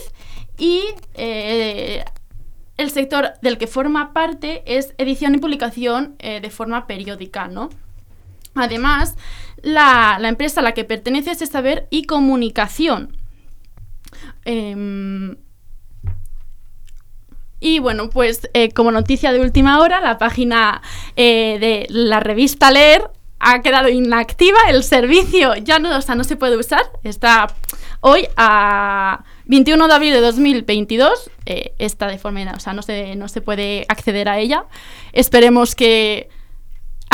y 0.56 0.80
el 1.14 2.90
sector 2.90 3.34
del 3.42 3.58
que 3.58 3.66
forma 3.66 4.14
parte 4.14 4.62
es 4.64 4.94
edición 4.96 5.34
y 5.34 5.38
publicación 5.38 6.16
de 6.18 6.48
forma 6.48 6.86
periódica, 6.86 7.48
¿no? 7.48 7.68
Además, 8.54 9.16
la, 9.62 10.18
la 10.20 10.28
empresa 10.28 10.60
a 10.60 10.62
la 10.62 10.72
que 10.72 10.84
pertenece 10.84 11.32
es 11.32 11.38
Saber 11.50 11.86
y 11.90 12.04
Comunicación. 12.04 13.16
Em, 14.44 15.36
y 17.60 17.78
bueno, 17.78 18.10
pues 18.10 18.48
eh, 18.52 18.70
como 18.72 18.92
noticia 18.92 19.32
de 19.32 19.40
última 19.40 19.80
hora, 19.80 20.00
la 20.00 20.18
página 20.18 20.82
eh, 21.16 21.56
de 21.58 21.86
la 21.88 22.20
revista 22.20 22.70
Leer 22.70 23.10
ha 23.40 23.62
quedado 23.62 23.88
inactiva, 23.88 24.58
el 24.68 24.84
servicio 24.84 25.54
ya 25.56 25.78
no, 25.78 25.96
o 25.96 26.02
sea, 26.02 26.14
no 26.14 26.24
se 26.24 26.36
puede 26.36 26.56
usar, 26.56 26.82
está 27.02 27.46
hoy 28.00 28.28
a 28.36 29.24
21 29.46 29.88
de 29.88 29.94
abril 29.94 30.12
de 30.12 30.20
2022, 30.20 31.30
eh, 31.46 31.72
está 31.78 32.06
de 32.08 32.18
forma, 32.18 32.52
o 32.54 32.60
sea, 32.60 32.74
no 32.74 32.82
se, 32.82 33.16
no 33.16 33.28
se 33.28 33.40
puede 33.40 33.86
acceder 33.88 34.28
a 34.28 34.38
ella. 34.38 34.64
Esperemos 35.12 35.74
que 35.74 36.28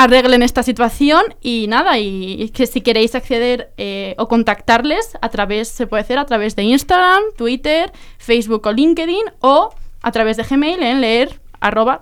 arreglen 0.03 0.41
esta 0.41 0.63
situación 0.63 1.21
y 1.41 1.67
nada, 1.67 1.99
y 1.99 2.49
que 2.49 2.65
si 2.65 2.81
queréis 2.81 3.13
acceder 3.13 3.71
eh, 3.77 4.15
o 4.17 4.27
contactarles 4.27 5.15
a 5.21 5.29
través, 5.29 5.67
se 5.67 5.85
puede 5.85 6.01
hacer 6.01 6.17
a 6.17 6.25
través 6.25 6.55
de 6.55 6.63
Instagram, 6.63 7.21
Twitter, 7.37 7.91
Facebook 8.17 8.65
o 8.65 8.71
LinkedIn 8.71 9.25
o 9.41 9.69
a 10.01 10.11
través 10.11 10.37
de 10.37 10.43
Gmail 10.43 10.81
en 10.81 11.01
leer 11.01 11.39
arroba. 11.59 12.01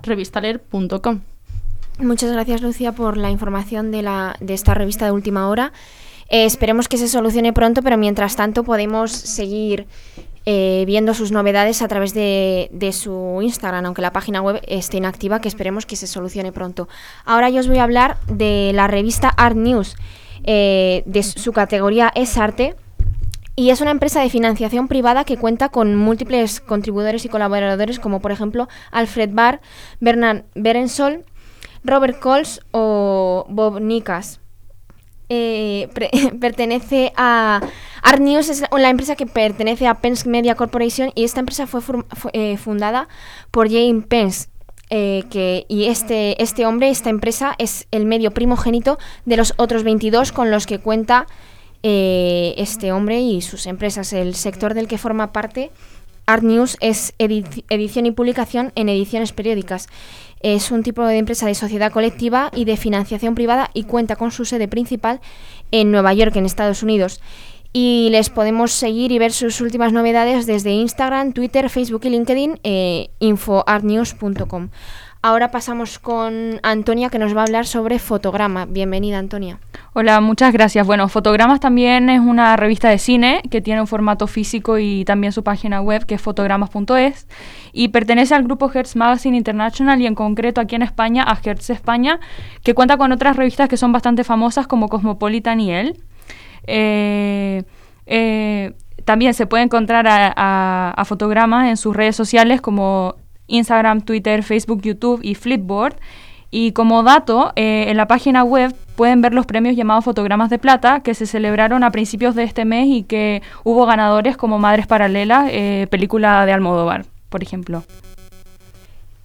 Muchas 1.99 2.31
gracias 2.31 2.61
Lucia 2.61 2.93
por 2.93 3.17
la 3.17 3.31
información 3.31 3.91
de, 3.91 4.01
la, 4.01 4.37
de 4.39 4.53
esta 4.53 4.73
revista 4.73 5.03
de 5.03 5.11
última 5.11 5.49
hora. 5.49 5.73
Eh, 6.29 6.45
esperemos 6.45 6.87
que 6.87 6.97
se 6.97 7.09
solucione 7.09 7.51
pronto, 7.51 7.81
pero 7.81 7.97
mientras 7.97 8.37
tanto 8.37 8.63
podemos 8.63 9.11
seguir 9.11 9.87
eh, 10.45 10.83
viendo 10.87 11.13
sus 11.13 11.31
novedades 11.31 11.81
a 11.81 11.87
través 11.87 12.13
de, 12.13 12.69
su 12.93 13.39
Instagram, 13.41 13.85
aunque 13.85 14.01
la 14.01 14.13
página 14.13 14.41
web 14.41 14.61
esté 14.67 14.97
inactiva, 14.97 15.41
que 15.41 15.47
esperemos 15.47 15.85
que 15.85 15.95
se 15.95 16.07
solucione 16.07 16.51
pronto. 16.51 16.87
Ahora 17.25 17.49
yo 17.49 17.59
os 17.59 17.67
voy 17.67 17.77
a 17.77 17.83
hablar 17.83 18.17
de 18.27 18.71
la 18.73 18.87
revista 18.87 19.29
Art 19.29 19.55
News, 19.55 19.95
eh, 20.43 21.03
de 21.05 21.23
su 21.23 21.51
categoría 21.51 22.11
es 22.15 22.37
arte. 22.37 22.75
Y 23.55 23.71
es 23.71 23.81
una 23.81 23.91
empresa 23.91 24.21
de 24.21 24.29
financiación 24.29 24.87
privada 24.87 25.25
que 25.25 25.35
cuenta 25.35 25.67
con 25.67 25.93
múltiples 25.97 26.61
contribuidores 26.61 27.25
y 27.25 27.29
colaboradores, 27.29 27.99
como 27.99 28.21
por 28.21 28.31
ejemplo 28.31 28.69
Alfred 28.89 29.31
Barr, 29.33 29.59
Bernard 29.99 30.45
Berensol, 30.55 31.25
Robert 31.83 32.19
Coles 32.19 32.61
o 32.71 33.45
Bob 33.49 33.81
Nicas. 33.81 34.39
Eh, 35.29 35.87
pertenece 36.39 37.13
a 37.15 37.61
Art 38.01 38.19
News 38.19 38.49
es 38.49 38.63
la 38.71 38.89
empresa 38.89 39.15
que 39.15 39.27
pertenece 39.27 39.87
a 39.87 39.95
Pence 39.95 40.27
Media 40.27 40.55
Corporation 40.55 41.11
y 41.13 41.23
esta 41.23 41.39
empresa 41.39 41.67
fue, 41.67 41.81
eh, 42.33 42.57
fundada 42.57 43.07
por 43.51 43.69
James 43.69 44.05
Pence. 44.07 44.49
Eh, 44.91 45.25
que, 45.29 45.67
y 45.69 45.85
este, 45.85 46.41
este 46.41 46.65
hombre, 46.65 46.89
esta 46.89 47.11
empresa, 47.11 47.53
es 47.59 47.87
el 47.91 48.05
medio 48.05 48.31
primogénito 48.31 48.97
de 49.25 49.37
los 49.37 49.53
otros 49.57 49.83
22 49.83 50.31
con 50.31 50.49
los 50.49 50.65
que 50.65 50.79
cuenta 50.79 51.27
este 51.81 52.91
hombre 52.91 53.21
y 53.21 53.41
sus 53.41 53.67
empresas. 53.67 54.11
El 54.11 54.35
sector 54.35 54.73
del 54.73 54.87
que 54.87 54.97
forma 54.97 55.31
parte 55.31 55.71
Art 56.29 56.43
News 56.43 56.77
es 56.79 57.15
edición 57.17 58.05
y 58.05 58.11
publicación 58.11 58.71
en 58.75 58.87
ediciones 58.87 59.31
periódicas. 59.31 59.87
Es 60.41 60.71
un 60.71 60.83
tipo 60.83 61.03
de 61.03 61.17
empresa 61.17 61.47
de 61.47 61.55
sociedad 61.55 61.91
colectiva 61.91 62.49
y 62.55 62.65
de 62.65 62.77
financiación 62.77 63.35
privada 63.35 63.69
y 63.73 63.83
cuenta 63.83 64.15
con 64.15 64.31
su 64.31 64.45
sede 64.45 64.67
principal 64.67 65.19
en 65.71 65.91
Nueva 65.91 66.13
York, 66.13 66.35
en 66.35 66.45
Estados 66.45 66.83
Unidos. 66.83 67.21
Y 67.71 68.07
les 68.11 68.29
podemos 68.29 68.71
seguir 68.71 69.11
y 69.11 69.19
ver 69.19 69.31
sus 69.31 69.61
últimas 69.61 69.93
novedades 69.93 70.47
desde 70.47 70.71
Instagram, 70.71 71.33
Twitter, 71.33 71.69
Facebook 71.69 72.01
y 72.05 72.09
LinkedIn, 72.09 72.59
eh, 72.63 73.09
infoartnews.com. 73.19 74.69
Ahora 75.21 75.51
pasamos 75.51 75.99
con 75.99 76.61
Antonia 76.63 77.09
que 77.09 77.19
nos 77.19 77.35
va 77.35 77.41
a 77.41 77.43
hablar 77.43 77.65
sobre 77.65 77.99
Fotograma. 77.99 78.65
Bienvenida, 78.65 79.17
Antonia. 79.17 79.59
Hola, 79.91 80.21
muchas 80.21 80.53
gracias. 80.53 80.87
Bueno, 80.87 81.09
Fotogramas 81.09 81.59
también 81.59 82.09
es 82.09 82.21
una 82.21 82.55
revista 82.55 82.87
de 82.87 82.99
cine 82.99 83.41
que 83.51 83.59
tiene 83.59 83.81
un 83.81 83.87
formato 83.87 84.27
físico 84.27 84.77
y 84.77 85.03
también 85.03 85.33
su 85.33 85.43
página 85.43 85.81
web 85.81 86.05
que 86.05 86.15
es 86.15 86.21
fotogramas.es 86.21 87.27
y 87.73 87.89
pertenece 87.89 88.33
al 88.33 88.43
grupo 88.45 88.71
Hertz 88.73 88.95
Magazine 88.95 89.35
International 89.35 89.99
y 89.99 90.07
en 90.07 90.15
concreto 90.15 90.61
aquí 90.61 90.75
en 90.75 90.83
España 90.83 91.25
a 91.27 91.37
Hertz 91.43 91.69
España, 91.69 92.21
que 92.63 92.73
cuenta 92.73 92.95
con 92.95 93.11
otras 93.11 93.35
revistas 93.35 93.67
que 93.67 93.75
son 93.75 93.91
bastante 93.91 94.23
famosas 94.23 94.67
como 94.67 94.87
Cosmopolitan 94.87 95.59
y 95.59 95.71
Elle. 95.73 95.97
Eh, 96.65 97.63
eh, 98.05 98.71
también 99.03 99.33
se 99.33 99.47
puede 99.47 99.63
encontrar 99.63 100.07
a, 100.07 100.91
a 100.91 101.05
Fotogramas 101.05 101.67
en 101.67 101.75
sus 101.75 101.93
redes 101.93 102.15
sociales 102.15 102.61
como 102.61 103.15
Instagram, 103.49 104.01
Twitter, 104.01 104.43
Facebook, 104.43 104.81
YouTube 104.81 105.19
y 105.23 105.35
Flipboard. 105.35 105.95
Y 106.51 106.71
como 106.71 107.03
dato, 107.03 107.53
eh, 107.55 107.85
en 107.89 107.97
la 107.97 108.07
página 108.07 108.43
web 108.43 108.73
pueden 108.95 109.21
ver 109.21 109.33
los 109.33 109.45
premios 109.45 109.75
llamados 109.75 110.03
Fotogramas 110.03 110.49
de 110.49 110.57
Plata 110.57 111.01
que 111.01 111.13
se 111.13 111.27
celebraron 111.27 111.83
a 111.83 111.91
principios 111.91 112.33
de 112.33 112.43
este 112.43 112.65
mes 112.65 112.87
y 112.87 113.03
que 113.03 113.43
hubo 113.63 113.85
ganadores 113.85 114.35
como 114.35 114.57
Madres 114.57 114.87
Paralelas, 114.87 115.49
eh, 115.51 115.87
película 115.91 116.45
de 116.45 116.53
Almodóvar, 116.53 117.05
por 117.29 117.43
ejemplo. 117.43 117.83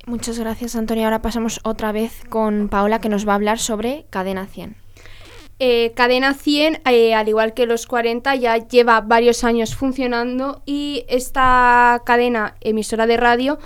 Muchas 0.07 0.39
gracias, 0.39 0.77
Antonio. 0.77 1.05
Ahora 1.05 1.23
pasamos 1.23 1.61
otra 1.65 1.93
vez 1.93 2.23
con 2.29 2.69
Paola 2.69 2.99
que 2.99 3.09
nos 3.09 3.27
va 3.27 3.33
a 3.33 3.37
hablar 3.37 3.59
sobre 3.59 4.05
Cadena 4.11 4.47
100. 4.47 4.77
Eh, 5.61 5.93
Cadena 5.95 6.35
100, 6.35 6.83
al 6.85 7.29
igual 7.29 7.55
que 7.55 7.65
los 7.65 7.87
40, 7.87 8.35
ya 8.35 8.59
lleva 8.59 9.01
varios 9.01 9.45
años 9.45 9.75
funcionando 9.75 10.63
y 10.67 11.07
esta 11.09 12.03
cadena 12.05 12.57
emisora 12.61 13.07
de 13.07 13.17
radio 13.17 13.59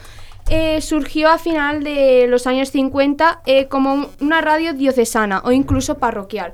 eh, 0.50 0.80
surgió 0.80 1.28
a 1.28 1.38
final 1.38 1.84
de 1.84 2.26
los 2.26 2.46
años 2.46 2.70
50 2.70 3.42
eh, 3.44 3.66
como 3.66 4.08
una 4.20 4.40
radio 4.40 4.72
diocesana 4.72 5.42
o 5.44 5.52
incluso 5.52 5.98
parroquial. 5.98 6.52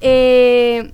Eh, 0.00 0.92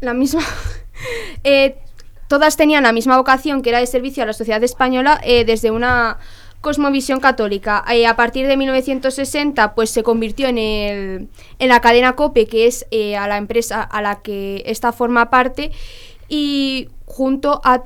la 0.00 0.14
misma. 0.14 0.42
todas 2.28 2.56
tenían 2.56 2.84
la 2.84 2.92
misma 2.92 3.16
vocación 3.16 3.62
que 3.62 3.70
era 3.70 3.80
de 3.80 3.86
servicio 3.86 4.22
a 4.22 4.26
la 4.26 4.32
sociedad 4.32 4.62
española 4.62 5.20
desde 5.24 5.70
una 5.70 6.18
cosmovisión 6.60 7.20
católica. 7.20 7.84
a 7.86 8.16
partir 8.16 8.46
de 8.46 8.56
1960 8.56 9.74
pues 9.74 9.90
se 9.90 10.02
convirtió 10.02 10.48
en, 10.48 10.58
el, 10.58 11.28
en 11.58 11.68
la 11.68 11.80
cadena 11.80 12.16
COPE, 12.16 12.46
que 12.46 12.66
es 12.66 12.86
a 13.18 13.28
la 13.28 13.36
empresa 13.36 13.82
a 13.82 14.00
la 14.02 14.22
que 14.22 14.62
esta 14.66 14.92
forma 14.92 15.30
parte, 15.30 15.72
y 16.28 16.88
junto 17.06 17.60
a 17.64 17.84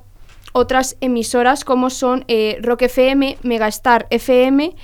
otras 0.52 0.96
emisoras 1.00 1.64
como 1.64 1.90
son 1.90 2.24
eh, 2.28 2.58
Rock 2.62 2.82
FM, 2.82 3.38
Megastar 3.42 4.06
FM 4.10 4.74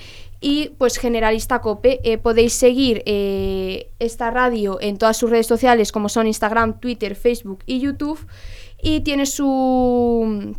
y 0.40 0.70
pues 0.78 0.98
Generalista 0.98 1.60
Cope. 1.60 2.00
Eh, 2.04 2.18
podéis 2.18 2.52
seguir 2.52 3.02
eh, 3.06 3.90
esta 3.98 4.30
radio 4.30 4.78
en 4.80 4.98
todas 4.98 5.16
sus 5.16 5.30
redes 5.30 5.46
sociales 5.46 5.92
como 5.92 6.08
son 6.08 6.26
Instagram, 6.26 6.80
Twitter, 6.80 7.16
Facebook 7.16 7.60
y 7.66 7.80
YouTube 7.80 8.26
y 8.82 9.00
tiene 9.00 9.26
su, 9.26 10.54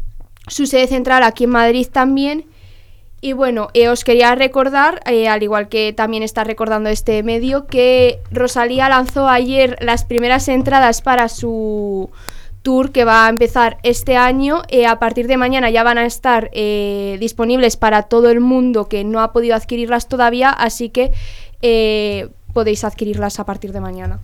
su 0.48 0.66
sede 0.66 0.88
central 0.88 1.24
aquí 1.24 1.44
en 1.44 1.52
Madrid 1.52 1.88
también. 1.92 2.46
Y 3.22 3.34
bueno, 3.34 3.70
os 3.90 4.04
quería 4.04 4.36
recordar, 4.36 5.02
al 5.06 5.42
igual 5.42 5.68
que 5.68 5.94
también 5.94 6.22
está 6.22 6.44
recordando 6.44 6.90
este 6.90 7.24
medio, 7.24 7.66
que 7.66 8.20
Rosalía 8.30 8.88
lanzó 8.88 9.28
ayer 9.28 9.78
las 9.82 10.06
primeras 10.06 10.48
entradas 10.48 11.02
para 11.02 11.28
su 11.28 12.12
tour 12.66 12.92
que 12.92 13.06
va 13.06 13.28
a 13.28 13.30
empezar 13.30 13.78
este 13.84 14.18
año. 14.18 14.64
Eh, 14.70 14.88
a 14.88 14.98
partir 14.98 15.28
de 15.28 15.38
mañana 15.38 15.70
ya 15.70 15.84
van 15.84 16.00
a 16.00 16.06
estar 16.06 16.50
eh, 16.52 17.16
disponibles 17.20 17.78
para 17.78 18.02
todo 18.04 18.30
el 18.32 18.40
mundo 18.42 18.90
que 18.90 19.04
no 19.04 19.22
ha 19.22 19.32
podido 19.32 19.56
adquirirlas 19.56 20.10
todavía, 20.10 20.50
así 20.50 20.90
que 20.90 21.14
eh, 21.62 22.30
podéis 22.54 22.84
adquirirlas 22.84 23.40
a 23.40 23.46
partir 23.46 23.72
de 23.72 23.80
mañana. 23.82 24.20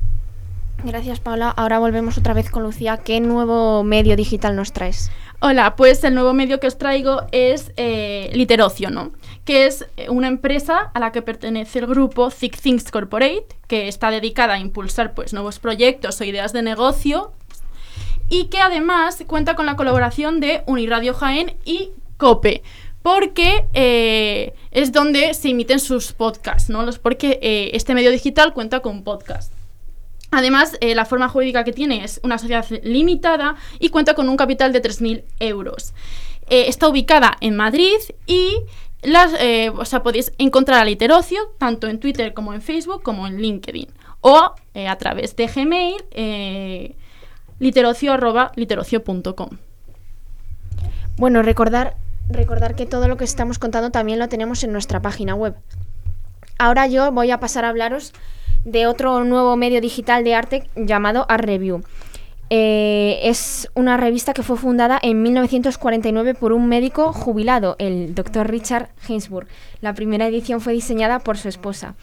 Gracias, 0.84 1.20
Paula. 1.20 1.50
Ahora 1.50 1.78
volvemos 1.78 2.18
otra 2.18 2.34
vez 2.34 2.50
con 2.50 2.64
Lucía. 2.64 2.98
¿Qué 2.98 3.20
nuevo 3.20 3.84
medio 3.84 4.16
digital 4.16 4.56
nos 4.56 4.74
traes? 4.74 5.12
Hola, 5.40 5.76
pues 5.76 6.04
el 6.04 6.16
nuevo 6.16 6.34
medio 6.34 6.60
que 6.60 6.66
os 6.66 6.80
traigo 6.80 7.22
es 7.32 7.72
Literocio, 7.78 8.90
¿no? 8.90 9.12
Que 9.46 9.68
es 9.68 9.86
una 10.10 10.28
empresa 10.28 10.90
a 10.96 11.00
la 11.00 11.12
que 11.12 11.22
pertenece 11.22 11.80
el 11.80 11.86
grupo 11.86 12.32
Thick 12.32 12.60
Things 12.60 12.90
Corporate, 12.90 13.46
que 13.68 13.88
está 13.88 14.10
dedicada 14.10 14.56
a 14.56 14.60
impulsar 14.60 15.14
pues 15.14 15.34
nuevos 15.34 15.60
proyectos 15.60 16.20
o 16.20 16.24
ideas 16.24 16.52
de 16.54 16.64
negocio 16.64 17.34
y 18.32 18.46
que 18.46 18.60
además 18.60 19.24
cuenta 19.28 19.56
con 19.56 19.66
la 19.66 19.76
colaboración 19.76 20.40
de 20.40 20.64
Uniradio 20.66 21.14
Jaén 21.14 21.58
y 21.66 21.92
COPE 22.16 22.64
porque 23.04 23.66
eh, 23.74 24.54
es 24.72 24.94
donde 24.94 25.34
se 25.34 25.50
emiten 25.50 25.80
sus 25.80 26.14
podcasts, 26.14 26.70
¿no? 26.70 26.86
porque 27.04 27.40
eh, 27.42 27.72
este 27.74 27.94
medio 27.94 28.10
digital 28.10 28.54
cuenta 28.54 28.80
con 28.80 29.04
podcast. 29.04 29.52
Además, 30.32 30.78
eh, 30.80 30.96
la 30.96 31.04
forma 31.04 31.28
jurídica 31.28 31.66
que 31.66 31.74
tiene 31.74 32.06
es 32.06 32.22
una 32.24 32.38
sociedad 32.38 32.66
limitada 32.84 33.56
y 33.80 33.90
cuenta 33.90 34.14
con 34.14 34.30
un 34.30 34.38
capital 34.38 34.72
de 34.72 34.82
3.000 34.82 35.24
euros. 35.42 35.94
está 36.48 36.88
ubicada 36.88 37.36
en 37.42 37.58
Madrid 37.58 37.98
y 38.28 38.56
las, 39.02 39.34
o 39.76 39.84
sea, 39.84 40.04
podéis 40.04 40.32
encontrar 40.38 40.80
a 40.80 40.86
Literocio 40.86 41.54
tanto 41.58 41.88
en 41.88 42.00
Twitter 42.00 42.34
como 42.34 42.54
en 42.54 42.62
Facebook 42.62 43.04
como 43.04 43.28
en 43.28 43.42
LinkedIn 43.42 43.90
o 44.22 44.54
a 44.74 44.98
través 44.98 45.36
de 45.36 45.48
Gmail 45.48 46.96
literocio.literocio.com. 47.62 49.50
Bueno, 51.18 51.44
recordar, 51.44 51.96
recordar 52.30 52.76
que 52.76 52.88
todo 52.88 53.08
lo 53.08 53.18
que 53.18 53.24
estamos 53.24 53.60
contando 53.60 53.92
también 53.92 54.18
lo 54.18 54.28
tenemos 54.28 54.64
en 54.64 54.72
nuestra 54.72 55.00
página 55.00 55.36
web. 55.36 55.56
Ahora 56.58 56.88
yo 56.88 57.12
voy 57.12 57.30
a 57.30 57.40
pasar 57.40 57.64
a 57.64 57.70
hablaros 57.70 58.14
de 58.66 58.88
otro 58.88 59.24
nuevo 59.24 59.56
medio 59.58 59.80
digital 59.80 60.24
de 60.24 60.34
arte 60.34 60.70
llamado 60.76 61.28
Art 61.30 61.46
Review. 61.46 61.84
Eh, 62.50 63.20
es 63.24 63.70
una 63.76 63.96
revista 63.96 64.34
que 64.34 64.44
fue 64.44 64.58
fundada 64.58 65.00
en 65.02 65.22
1949 65.22 66.34
por 66.34 66.54
un 66.54 66.68
médico 66.68 67.14
jubilado, 67.14 67.76
el 67.78 68.16
Dr. 68.16 68.50
Richard 68.50 68.90
Gainsbourg. 69.08 69.48
La 69.82 69.94
primera 69.94 70.28
edición 70.28 70.62
fue 70.62 70.74
diseñada 70.74 71.20
por 71.20 71.38
su 71.38 71.48
esposa. 71.48 71.96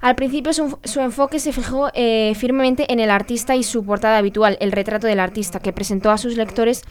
Al 0.00 0.14
principio 0.14 0.52
su, 0.52 1.00
enfoque 1.00 1.40
se 1.40 1.52
fijó 1.52 1.90
eh, 1.94 2.32
firmemente 2.36 2.92
en 2.92 3.00
el 3.00 3.10
artista 3.10 3.56
y 3.56 3.62
su 3.62 3.84
portada 3.84 4.18
habitual, 4.18 4.56
el 4.60 4.72
retrato 4.72 5.06
del 5.06 5.20
artista, 5.20 5.60
que 5.60 5.72
presentó 5.72 6.10
a 6.10 6.18
sus 6.18 6.36
lectores 6.36 6.84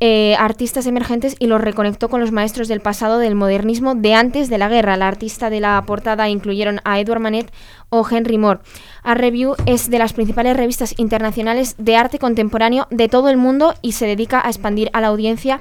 eh, 0.00 0.36
artistas 0.38 0.86
emergentes 0.86 1.34
y 1.40 1.48
los 1.48 1.60
reconectó 1.60 2.08
con 2.08 2.20
los 2.20 2.30
maestros 2.30 2.68
del 2.68 2.80
pasado 2.80 3.18
del 3.18 3.34
modernismo 3.34 3.96
de 3.96 4.14
antes 4.14 4.48
de 4.48 4.56
la 4.56 4.68
guerra. 4.68 4.96
La 4.96 5.08
artista 5.08 5.50
de 5.50 5.58
la 5.58 5.82
portada 5.84 6.28
incluyeron 6.28 6.80
a 6.84 7.00
Edward 7.00 7.18
Manet 7.18 7.52
o 7.88 8.06
Henry 8.08 8.38
Moore. 8.38 8.60
Art 9.02 9.20
Review 9.20 9.56
es 9.66 9.90
de 9.90 9.98
las 9.98 10.12
principales 10.12 10.56
revistas 10.56 10.94
internacionales 10.98 11.74
de 11.78 11.96
arte 11.96 12.20
contemporáneo 12.20 12.86
de 12.90 13.08
todo 13.08 13.28
el 13.28 13.38
mundo 13.38 13.74
y 13.82 13.92
se 13.92 14.06
dedica 14.06 14.40
a 14.40 14.50
expandir 14.50 14.88
a 14.92 15.00
la 15.00 15.08
audiencia 15.08 15.60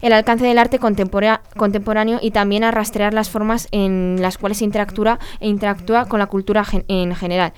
el 0.00 0.12
alcance 0.12 0.46
del 0.46 0.58
arte 0.58 0.78
contemporáneo 0.78 2.18
y 2.20 2.30
también 2.30 2.64
a 2.64 2.70
rastrear 2.70 3.14
las 3.14 3.30
formas 3.30 3.68
en 3.72 4.18
las 4.20 4.38
cuales 4.38 4.62
interactúa, 4.62 5.18
e 5.40 5.48
interactúa 5.48 6.06
con 6.06 6.18
la 6.18 6.26
cultura 6.26 6.64
en 6.88 7.14
general. 7.14 7.52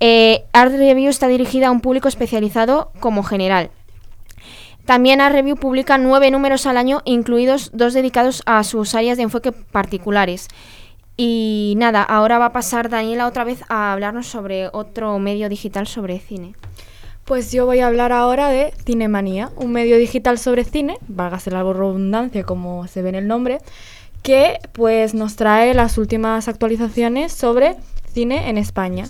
Eh, 0.00 0.44
Art 0.52 0.72
Review 0.72 1.08
está 1.08 1.28
dirigida 1.28 1.68
a 1.68 1.70
un 1.70 1.80
público 1.80 2.08
especializado 2.08 2.90
como 3.00 3.22
general. 3.22 3.70
También 4.84 5.20
Art 5.20 5.34
Review 5.34 5.56
publica 5.56 5.96
nueve 5.96 6.30
números 6.30 6.66
al 6.66 6.76
año, 6.76 7.00
incluidos 7.04 7.70
dos 7.72 7.94
dedicados 7.94 8.42
a 8.44 8.62
sus 8.64 8.94
áreas 8.94 9.16
de 9.16 9.22
enfoque 9.22 9.52
particulares. 9.52 10.48
Y 11.16 11.74
nada, 11.78 12.02
ahora 12.02 12.38
va 12.38 12.46
a 12.46 12.52
pasar 12.52 12.90
Daniela 12.90 13.26
otra 13.26 13.44
vez 13.44 13.62
a 13.68 13.92
hablarnos 13.92 14.26
sobre 14.26 14.68
otro 14.72 15.18
medio 15.20 15.48
digital 15.48 15.86
sobre 15.86 16.18
cine. 16.18 16.54
Pues 17.24 17.50
yo 17.52 17.64
voy 17.64 17.80
a 17.80 17.86
hablar 17.86 18.12
ahora 18.12 18.50
de 18.50 18.74
Cinemanía, 18.84 19.50
un 19.56 19.72
medio 19.72 19.96
digital 19.96 20.38
sobre 20.38 20.62
cine, 20.62 20.98
válgase 21.08 21.50
la 21.50 21.62
redundancia 21.62 22.44
como 22.44 22.86
se 22.86 23.00
ve 23.00 23.08
en 23.08 23.14
el 23.14 23.26
nombre, 23.26 23.60
que 24.22 24.58
pues 24.72 25.14
nos 25.14 25.34
trae 25.34 25.72
las 25.72 25.96
últimas 25.96 26.48
actualizaciones 26.48 27.32
sobre 27.32 27.76
cine 28.12 28.50
en 28.50 28.58
España. 28.58 29.06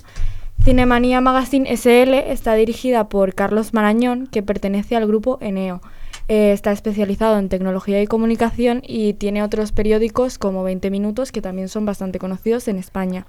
Cinemanía 0.63 1.21
Magazine 1.21 1.77
SL 1.77 2.15
está 2.31 2.55
dirigida 2.55 3.09
por 3.09 3.35
Carlos 3.35 3.75
Marañón, 3.75 4.29
que 4.29 4.45
pertenece 4.45 4.95
al 4.95 5.09
grupo 5.09 5.39
Eneo. 5.41 5.81
Eh, 6.29 6.53
está 6.53 6.71
especializado 6.71 7.37
en 7.41 7.49
tecnología 7.49 8.01
y 8.01 8.07
comunicación 8.07 8.81
y 8.87 9.15
tiene 9.15 9.43
otros 9.43 9.73
periódicos 9.73 10.39
como 10.39 10.63
20 10.63 10.89
Minutos, 10.93 11.33
que 11.33 11.43
también 11.43 11.69
son 11.69 11.85
bastante 11.85 12.21
conocidos 12.21 12.69
en 12.69 12.79
España. 12.79 13.27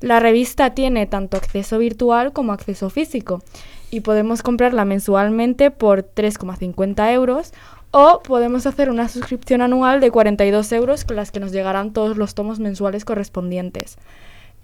La 0.00 0.20
revista 0.20 0.74
tiene 0.74 1.06
tanto 1.06 1.36
acceso 1.36 1.78
virtual 1.78 2.32
como 2.32 2.52
acceso 2.52 2.90
físico 2.90 3.42
y 3.94 4.00
podemos 4.00 4.42
comprarla 4.42 4.84
mensualmente 4.84 5.70
por 5.70 6.02
3,50 6.02 7.12
euros 7.12 7.52
o 7.92 8.22
podemos 8.24 8.66
hacer 8.66 8.90
una 8.90 9.08
suscripción 9.08 9.62
anual 9.62 10.00
de 10.00 10.10
42 10.10 10.72
euros 10.72 11.04
con 11.04 11.14
las 11.14 11.30
que 11.30 11.38
nos 11.38 11.52
llegarán 11.52 11.92
todos 11.92 12.16
los 12.16 12.34
tomos 12.34 12.58
mensuales 12.58 13.04
correspondientes. 13.04 13.96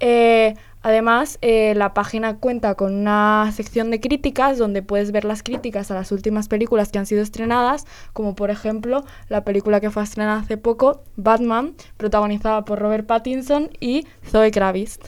Eh, 0.00 0.56
además, 0.82 1.38
eh, 1.42 1.74
la 1.76 1.94
página 1.94 2.38
cuenta 2.38 2.74
con 2.74 2.92
una 2.92 3.52
sección 3.54 3.92
de 3.92 4.00
críticas 4.00 4.58
donde 4.58 4.82
puedes 4.82 5.12
ver 5.12 5.24
las 5.24 5.44
críticas 5.44 5.92
a 5.92 5.94
las 5.94 6.10
últimas 6.10 6.48
películas 6.48 6.90
que 6.90 6.98
han 6.98 7.06
sido 7.06 7.22
estrenadas, 7.22 7.86
como 8.12 8.34
por 8.34 8.50
ejemplo 8.50 9.04
la 9.28 9.44
película 9.44 9.78
que 9.78 9.92
fue 9.92 10.02
estrenada 10.02 10.40
hace 10.40 10.56
poco, 10.56 11.04
Batman, 11.14 11.74
protagonizada 11.98 12.64
por 12.64 12.80
Robert 12.80 13.06
Pattinson 13.06 13.70
y 13.78 14.08
Zoe 14.28 14.50
Kravitz. 14.50 14.98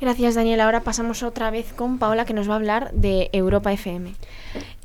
Gracias 0.00 0.34
Daniel. 0.34 0.60
Ahora 0.60 0.80
pasamos 0.80 1.22
otra 1.22 1.50
vez 1.50 1.74
con 1.74 1.98
Paola 1.98 2.24
que 2.24 2.32
nos 2.32 2.48
va 2.48 2.54
a 2.54 2.56
hablar 2.56 2.90
de 2.92 3.28
Europa 3.32 3.70
FM. 3.70 4.14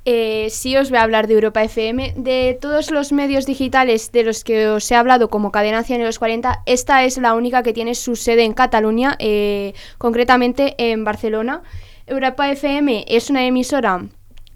Eh, 0.04 0.50
sí 0.50 0.76
os 0.76 0.90
voy 0.90 1.00
a 1.00 1.04
hablar 1.04 1.28
de 1.28 1.36
Europa 1.36 1.64
FM. 1.64 2.16
De 2.18 2.58
todos 2.60 2.92
los 2.92 3.14
medios 3.14 3.46
digitales 3.46 4.12
de 4.12 4.24
los 4.24 4.44
que 4.44 4.68
os 4.68 4.92
he 4.92 4.96
hablado 4.96 5.30
como 5.30 5.54
Cadena 5.54 5.84
100 5.84 6.02
en 6.02 6.06
los 6.06 6.20
40, 6.20 6.64
esta 6.66 7.06
es 7.06 7.18
la 7.18 7.34
única 7.34 7.64
que 7.64 7.72
tiene 7.72 7.96
su 7.96 8.18
sede 8.18 8.44
en 8.44 8.54
Cataluña, 8.54 9.16
eh, 9.20 9.74
concretamente 9.98 10.76
en 10.78 11.06
Barcelona. 11.06 11.64
Europa 12.08 12.52
FM 12.52 13.06
es 13.08 13.30
una 13.30 13.46
emisora 13.46 14.06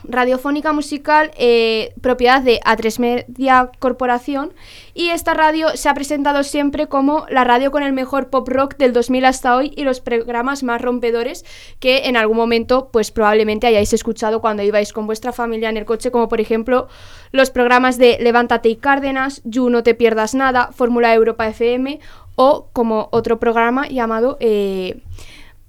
radiofónica 0.03 0.73
musical 0.73 1.31
eh, 1.37 1.93
propiedad 2.01 2.41
de 2.41 2.59
A3 2.61 2.99
Media 2.99 3.71
Corporación 3.79 4.53
y 4.93 5.09
esta 5.09 5.33
radio 5.33 5.69
se 5.75 5.89
ha 5.89 5.93
presentado 5.93 6.43
siempre 6.43 6.87
como 6.87 7.25
la 7.29 7.43
radio 7.43 7.71
con 7.71 7.83
el 7.83 7.93
mejor 7.93 8.29
pop 8.29 8.47
rock 8.47 8.77
del 8.77 8.93
2000 8.93 9.25
hasta 9.25 9.55
hoy 9.55 9.73
y 9.75 9.83
los 9.83 9.99
programas 9.99 10.63
más 10.63 10.81
rompedores 10.81 11.45
que 11.79 12.07
en 12.07 12.17
algún 12.17 12.37
momento 12.37 12.89
pues 12.91 13.11
probablemente 13.11 13.67
hayáis 13.67 13.93
escuchado 13.93 14.41
cuando 14.41 14.63
ibais 14.63 14.93
con 14.93 15.05
vuestra 15.05 15.33
familia 15.33 15.69
en 15.69 15.77
el 15.77 15.85
coche 15.85 16.11
como 16.11 16.29
por 16.29 16.41
ejemplo 16.41 16.87
los 17.31 17.49
programas 17.49 17.97
de 17.97 18.17
Levántate 18.19 18.69
y 18.69 18.75
Cárdenas, 18.75 19.41
You 19.43 19.69
No 19.69 19.83
Te 19.83 19.95
Pierdas 19.95 20.33
Nada, 20.33 20.71
Fórmula 20.71 21.13
Europa 21.13 21.47
FM 21.47 21.99
o 22.35 22.69
como 22.73 23.09
otro 23.11 23.39
programa 23.39 23.87
llamado... 23.87 24.37
Eh, 24.39 25.01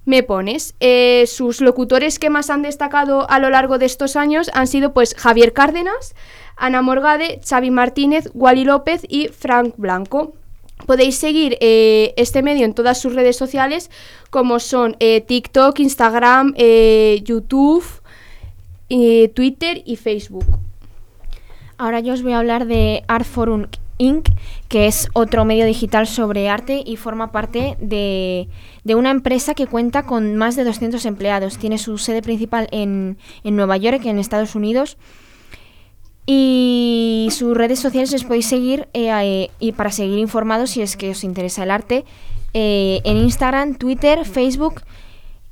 me 0.05 0.23
pones. 0.23 0.75
Eh, 0.81 1.25
sus 1.27 1.61
locutores 1.61 2.19
que 2.19 2.31
más 2.31 2.51
han 2.51 2.63
destacado 2.63 3.29
a 3.31 3.39
lo 3.39 3.51
largo 3.51 3.79
de 3.79 3.87
estos 3.87 4.17
años 4.17 4.51
han 4.55 4.67
sido 4.67 4.93
pues 4.93 5.15
Javier 5.17 5.53
Cárdenas, 5.53 6.15
Ana 6.57 6.83
Morgade, 6.83 7.41
Xavi 7.47 7.71
Martínez, 7.71 8.31
Wally 8.35 8.65
López 8.65 9.03
y 9.09 9.29
Frank 9.29 9.75
Blanco. 9.77 10.35
Podéis 10.87 11.17
seguir 11.17 11.59
eh, 11.61 12.15
este 12.17 12.43
medio 12.43 12.65
en 12.65 12.75
todas 12.75 13.01
sus 13.01 13.15
redes 13.15 13.37
sociales 13.37 13.91
como 14.31 14.59
son 14.61 14.97
eh, 14.99 15.21
TikTok, 15.21 15.79
Instagram, 15.79 16.55
YouTube, 17.23 17.85
Twitter 18.89 19.83
y 19.85 19.97
Facebook. 19.97 20.47
Ahora 21.77 22.01
yo 22.01 22.15
os 22.15 22.23
voy 22.23 22.33
a 22.33 22.39
hablar 22.39 22.67
de 22.67 23.05
Art 23.09 23.27
Forum 23.27 23.67
Inc., 24.01 24.29
que 24.69 24.87
es 24.87 25.09
otro 25.13 25.45
medio 25.45 25.67
digital 25.67 26.07
sobre 26.07 26.49
arte 26.49 26.83
y 26.85 26.97
forma 26.97 27.33
parte 27.33 27.77
de, 27.81 28.49
una 28.87 29.11
empresa 29.11 29.55
que 29.55 29.67
cuenta 29.67 30.05
con 30.05 30.37
más 30.37 30.57
de 30.57 30.65
200 30.65 31.05
empleados. 31.05 31.59
Tiene 31.59 31.77
su 31.77 31.99
sede 31.99 32.23
principal 32.23 32.67
en, 32.73 33.19
Nueva 33.45 33.77
York, 33.77 34.01
en 34.07 34.19
Estados 34.19 34.55
Unidos. 34.55 34.97
Y 36.27 37.29
sus 37.31 37.57
redes 37.57 37.79
sociales 37.79 38.13
les 38.13 38.25
podéis 38.25 38.47
seguir 38.47 38.89
eh, 38.95 39.11
eh, 39.11 39.51
y 39.59 39.73
para 39.73 39.91
seguir 39.91 40.19
informados 40.19 40.71
si 40.71 40.83
es 40.83 40.97
que 40.97 41.11
os 41.11 41.25
interesa 41.25 41.65
el 41.65 41.71
arte 41.71 42.05
eh, 42.55 43.01
en 43.05 43.17
Instagram, 43.17 43.75
Twitter, 43.75 44.25
Facebook 44.25 44.83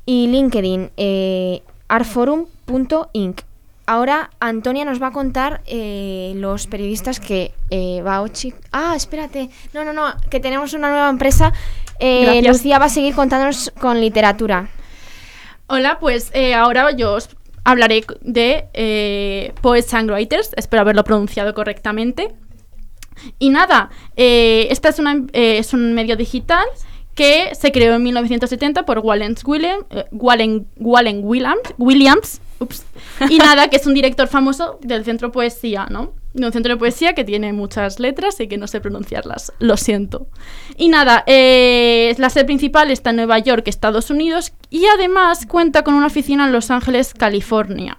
y 0.06 0.28
LinkedIn, 0.28 0.90
artforum.inc. 1.88 3.47
Ahora 3.88 4.28
Antonia 4.38 4.84
nos 4.84 5.00
va 5.00 5.06
a 5.06 5.12
contar 5.12 5.62
eh, 5.64 6.34
los 6.36 6.66
periodistas 6.66 7.20
que 7.20 7.54
eh, 7.70 8.02
Baochi... 8.04 8.52
Ah, 8.70 8.92
espérate. 8.94 9.48
No, 9.72 9.82
no, 9.82 9.94
no, 9.94 10.14
que 10.28 10.40
tenemos 10.40 10.74
una 10.74 10.90
nueva 10.90 11.08
empresa. 11.08 11.54
Eh, 11.98 12.42
Lucía 12.46 12.78
va 12.78 12.84
a 12.84 12.90
seguir 12.90 13.14
contándonos 13.14 13.72
con 13.80 13.98
literatura. 13.98 14.68
Hola, 15.68 15.98
pues 16.00 16.30
eh, 16.34 16.52
ahora 16.52 16.90
yo 16.90 17.14
os 17.14 17.30
hablaré 17.64 18.04
de 18.20 19.54
Poets 19.62 19.94
and 19.94 20.10
Writers. 20.10 20.50
Espero 20.58 20.82
haberlo 20.82 21.02
pronunciado 21.02 21.54
correctamente. 21.54 22.34
Y 23.38 23.48
nada, 23.48 23.88
esta 24.16 24.90
es, 24.90 24.98
una, 24.98 25.24
es 25.32 25.72
un 25.72 25.94
medio 25.94 26.14
digital 26.16 26.66
que 27.14 27.54
se 27.54 27.72
creó 27.72 27.94
en 27.94 28.02
1970 28.02 28.84
por 28.84 28.98
Wallen 28.98 29.34
Williams, 29.46 29.86
Wallen, 30.12 30.68
Wallen 30.76 31.20
Williams, 31.24 31.74
Williams 31.78 32.42
Y 33.30 33.38
nada, 33.38 33.68
que 33.68 33.76
es 33.76 33.86
un 33.86 33.94
director 33.94 34.28
famoso 34.28 34.78
del 34.82 35.04
Centro 35.04 35.32
Poesía, 35.32 35.86
¿no? 35.90 36.14
De 36.34 36.46
un 36.46 36.52
centro 36.52 36.74
de 36.74 36.78
poesía 36.78 37.14
que 37.14 37.24
tiene 37.24 37.52
muchas 37.52 37.98
letras 37.98 38.38
y 38.40 38.48
que 38.48 38.58
no 38.58 38.66
sé 38.66 38.80
pronunciarlas. 38.80 39.52
Lo 39.58 39.76
siento. 39.76 40.28
Y 40.76 40.88
nada, 40.88 41.24
eh, 41.26 42.14
la 42.18 42.30
sede 42.30 42.44
principal 42.44 42.90
está 42.90 43.10
en 43.10 43.16
Nueva 43.16 43.38
York, 43.38 43.66
Estados 43.66 44.10
Unidos, 44.10 44.52
y 44.70 44.84
además 44.86 45.46
cuenta 45.46 45.82
con 45.82 45.94
una 45.94 46.06
oficina 46.06 46.46
en 46.46 46.52
Los 46.52 46.70
Ángeles, 46.70 47.14
California. 47.14 47.98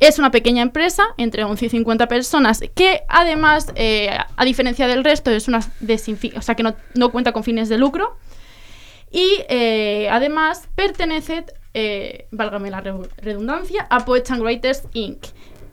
Es 0.00 0.18
una 0.18 0.30
pequeña 0.30 0.62
empresa, 0.62 1.02
entre 1.16 1.44
11 1.44 1.66
y 1.66 1.68
50 1.70 2.08
personas, 2.08 2.60
que 2.74 3.02
además, 3.08 3.68
eh, 3.74 4.10
a 4.36 4.44
diferencia 4.44 4.86
del 4.86 5.04
resto, 5.04 5.30
es 5.30 5.48
una 5.48 5.58
o 5.58 6.42
sea, 6.42 6.54
que 6.54 6.62
no, 6.62 7.12
cuenta 7.12 7.32
con 7.32 7.44
fines 7.44 7.68
de 7.68 7.78
lucro. 7.78 8.16
Y 9.10 9.28
eh, 9.48 10.08
además 10.10 10.68
pertenece 10.74 11.44
eh, 11.74 12.26
válgame 12.30 12.70
la 12.70 12.80
redundancia, 12.80 13.86
a 13.90 14.04
Poets 14.04 14.30
and 14.30 14.42
Writers 14.42 14.82
Inc. 14.92 15.26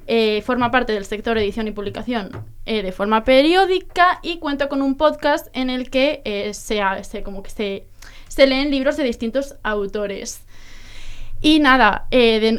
Eh, 0.07 0.41
forma 0.41 0.71
parte 0.71 0.93
del 0.93 1.05
sector 1.05 1.37
edición 1.37 1.67
y 1.67 1.71
publicación 1.71 2.31
eh, 2.65 2.81
de 2.81 2.91
forma 2.91 3.23
periódica 3.23 4.19
y 4.23 4.39
cuenta 4.39 4.67
con 4.67 4.81
un 4.81 4.95
podcast 4.95 5.47
en 5.53 5.69
el 5.69 5.91
que 5.91 6.23
se, 6.53 7.23
como 7.23 7.43
que 7.43 7.51
se, 7.51 7.85
se, 8.27 8.47
leen 8.47 8.71
libros 8.71 8.97
de 8.97 9.03
distintos 9.03 9.55
autores. 9.61 10.41
Y 11.41 11.59
nada, 11.59 12.07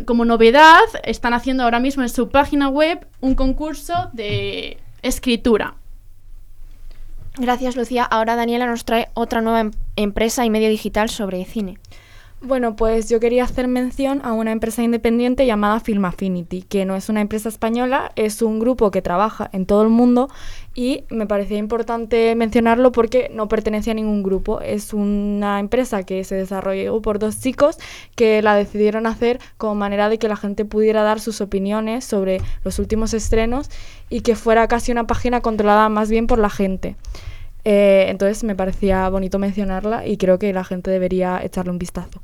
como 0.07 0.25
novedad, 0.25 0.81
están 1.03 1.35
haciendo 1.35 1.65
ahora 1.65 1.81
mismo 1.81 2.03
en 2.03 2.09
su 2.09 2.29
página 2.29 2.69
web 2.69 3.07
un 3.21 3.35
concurso 3.35 4.11
de 4.13 4.79
escritura. 5.03 5.75
Gracias, 7.37 7.77
Lucía. 7.77 8.05
Ahora 8.05 8.37
Daniela 8.37 8.67
nos 8.67 8.85
trae 8.85 9.09
otra 9.15 9.41
nueva 9.41 9.61
em-, 9.61 9.71
empresa 9.97 10.45
y 10.45 10.51
medio 10.51 10.69
digital 10.69 11.09
sobre 11.09 11.45
cine. 11.45 11.79
Bueno, 12.43 12.75
pues 12.75 13.11
yo 13.11 13.21
quería 13.21 13.45
hacer 13.45 13.69
mención 13.69 14.23
a 14.25 14.33
una 14.33 14.51
empresa 14.51 14.83
independiente 14.83 15.45
llamada 15.45 15.79
Film 15.79 16.07
Affinity, 16.07 16.63
que 16.63 16.87
no 16.87 16.97
es 16.97 17.11
una 17.11 17.21
empresa 17.21 17.51
española, 17.51 18.13
es 18.17 18.41
un 18.41 18.59
grupo 18.59 18.91
que 18.91 19.03
trabaja 19.03 19.51
en 19.53 19.67
todo 19.67 19.83
el 19.83 19.91
mundo 19.91 20.31
y 20.75 21.05
me 21.11 21.27
parecía 21.27 21.59
importante 21.59 22.35
mencionarlo 22.37 22.93
porque 22.93 23.31
no 23.35 23.47
pertenece 23.49 23.91
a 23.91 23.95
ningún 23.95 24.23
grupo. 24.23 24.63
Es 24.63 24.95
una 24.95 25.61
empresa 25.61 26.03
que 26.05 26.25
se 26.25 26.35
desarrolló 26.35 27.03
por 27.03 27.19
dos 27.19 27.39
chicos 27.41 27.77
que 28.17 28.41
la 28.41 28.55
decidieron 28.55 29.07
hacer 29.07 29.39
como 29.59 29.75
manera 29.75 30.09
de 30.09 30.17
que 30.17 30.27
la 30.27 30.37
gente 30.37 30.65
pudiera 30.65 31.03
dar 31.03 31.21
sus 31.21 31.43
opiniones 31.43 32.07
sobre 32.07 32.41
los 32.65 32.79
últimos 32.79 33.13
estrenos 33.13 33.69
y 34.09 34.23
que 34.23 34.35
fuera 34.35 34.67
casi 34.67 34.93
una 34.93 35.07
página 35.07 35.43
controlada 35.43 35.91
más 35.91 36.09
bien 36.09 36.27
por 36.27 36.39
la 36.39 36.49
gente. 36.49 36.97
Eh, 37.65 38.07
entonces 38.09 38.45
me 38.45 38.55
parecía 38.55 39.07
bonito 39.11 39.39
mencionarla 39.39 40.07
y 40.07 40.17
creo 40.17 40.39
que 40.39 40.55
la 40.55 40.65
gente 40.65 40.91
debería 40.91 41.39
echarle 41.45 41.71
un 41.71 41.79
vistazo. 41.79 42.23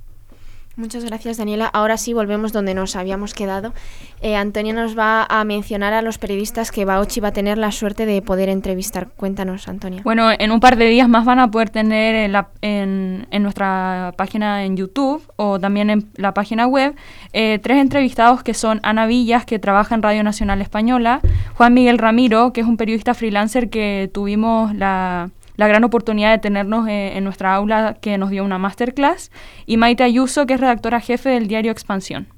Muchas 0.77 1.07
gracias, 1.07 1.39
Daniela. 1.39 1.67
Ahora 1.67 1.97
sí 1.97 2.13
volvemos 2.13 2.53
donde 2.53 2.75
nos 2.75 2.97
habíamos 2.97 3.33
quedado. 3.33 3.73
Eh, 4.21 4.37
Antonia 4.37 4.75
nos 4.75 4.97
va 4.97 5.27
a 5.27 5.43
mencionar 5.45 5.95
a 5.95 6.03
los 6.03 6.19
periodistas 6.19 6.71
que 6.71 6.85
Baochi 6.85 7.21
va 7.21 7.29
a 7.29 7.33
tener 7.33 7.57
la 7.57 7.73
suerte 7.73 8.05
de 8.05 8.21
poder 8.21 8.51
entrevistar. 8.51 9.09
Cuéntanos, 9.17 9.69
Antonia. 9.69 10.03
Bueno, 10.05 10.29
en 10.39 10.51
un 10.51 10.61
par 10.61 10.77
de 10.77 10.85
días 10.85 11.09
más 11.09 11.25
van 11.25 11.39
a 11.39 11.51
poder 11.51 11.71
tener 11.71 12.15
en, 12.15 12.33
la, 12.33 12.49
en, 12.61 13.27
en 13.31 13.43
nuestra 13.43 14.13
página 14.19 14.65
en 14.65 14.77
YouTube 14.77 15.23
o 15.37 15.59
también 15.59 15.89
en 15.89 16.11
la 16.17 16.35
página 16.35 16.67
web 16.67 16.95
eh, 17.33 17.59
tres 17.63 17.79
entrevistados 17.79 18.43
que 18.43 18.53
son 18.53 18.81
Ana 18.83 19.07
Villas, 19.07 19.47
que 19.47 19.59
trabaja 19.59 19.95
en 19.95 20.03
Radio 20.03 20.23
Nacional 20.25 20.61
Española, 20.61 21.21
Juan 21.55 21.73
Miguel 21.73 21.97
Ramiro, 21.97 22.53
que 22.53 22.61
es 22.61 22.67
un 22.67 22.77
periodista 22.77 23.15
freelancer 23.15 23.71
que 23.71 24.11
tuvimos 24.13 24.75
la 24.75 25.31
la 25.57 25.69
gran 25.69 25.85
oportunidad 25.85 26.33
de 26.33 26.39
tenernos 26.39 26.89
eh, 26.89 27.17
en 27.17 27.25
nuestra 27.25 27.55
aula 27.55 27.97
que 28.01 28.19
nos 28.19 28.31
dio 28.31 28.45
una 28.45 28.59
masterclass, 28.59 29.31
y 29.67 29.77
Maite 29.77 30.05
Ayuso, 30.05 30.47
que 30.47 30.55
es 30.55 30.61
redactora 30.61 31.01
jefe 31.01 31.31
del 31.31 31.49
diario 31.49 31.73
Expansión. 31.73 32.29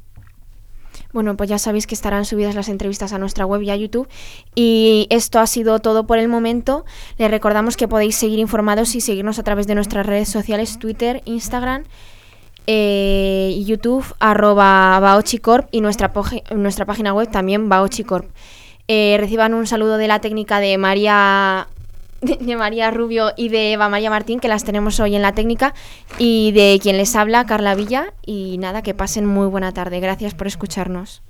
Bueno, 1.12 1.36
pues 1.36 1.48
ya 1.48 1.58
sabéis 1.58 1.86
que 1.86 1.94
estarán 1.94 2.26
subidas 2.26 2.54
las 2.54 2.68
entrevistas 2.68 3.14
a 3.14 3.18
nuestra 3.18 3.46
web 3.46 3.62
y 3.62 3.70
a 3.70 3.76
YouTube. 3.76 4.08
Y 4.54 5.06
esto 5.10 5.40
ha 5.40 5.46
sido 5.46 5.78
todo 5.78 6.06
por 6.06 6.18
el 6.18 6.28
momento. 6.28 6.84
Les 7.16 7.30
recordamos 7.30 7.78
que 7.78 7.88
podéis 7.88 8.14
seguir 8.14 8.38
informados 8.38 8.94
y 8.94 9.00
seguirnos 9.00 9.38
a 9.38 9.42
través 9.42 9.66
de 9.66 9.74
nuestras 9.74 10.04
redes 10.04 10.28
sociales, 10.28 10.78
Twitter, 10.78 11.22
Instagram, 11.24 11.84
eh, 12.66 13.62
YouTube, 13.64 14.04
arroba 14.20 15.00
Baochicorp 15.00 15.68
y 15.70 15.80
nuestra, 15.80 16.12
nuestra 16.54 16.84
página 16.84 17.14
web 17.14 17.30
también 17.30 17.70
Baochicorp. 17.70 18.30
Eh, 18.86 19.16
reciban 19.18 19.54
un 19.54 19.66
saludo 19.66 19.96
de 19.96 20.08
la 20.08 20.20
técnica 20.20 20.60
de 20.60 20.76
María 20.76 21.68
de, 22.38 22.56
María 22.56 22.90
Rubio 22.90 23.32
y 23.36 23.48
de 23.48 23.72
Eva 23.72 23.88
María 23.88 24.10
Martín, 24.10 24.40
que 24.40 24.48
las 24.48 24.64
tenemos 24.64 25.00
hoy 25.00 25.16
en 25.16 25.22
la 25.22 25.32
técnica, 25.32 25.74
y 26.18 26.52
de 26.52 26.78
quien 26.82 26.96
les 26.96 27.14
habla, 27.16 27.46
Carla 27.46 27.74
Villa. 27.74 28.12
Y 28.24 28.58
nada, 28.58 28.82
que 28.82 28.94
pasen 28.94 29.26
muy 29.26 29.46
buena 29.46 29.72
tarde. 29.72 30.00
Gracias 30.00 30.34
por 30.34 30.46
escucharnos. 30.46 31.22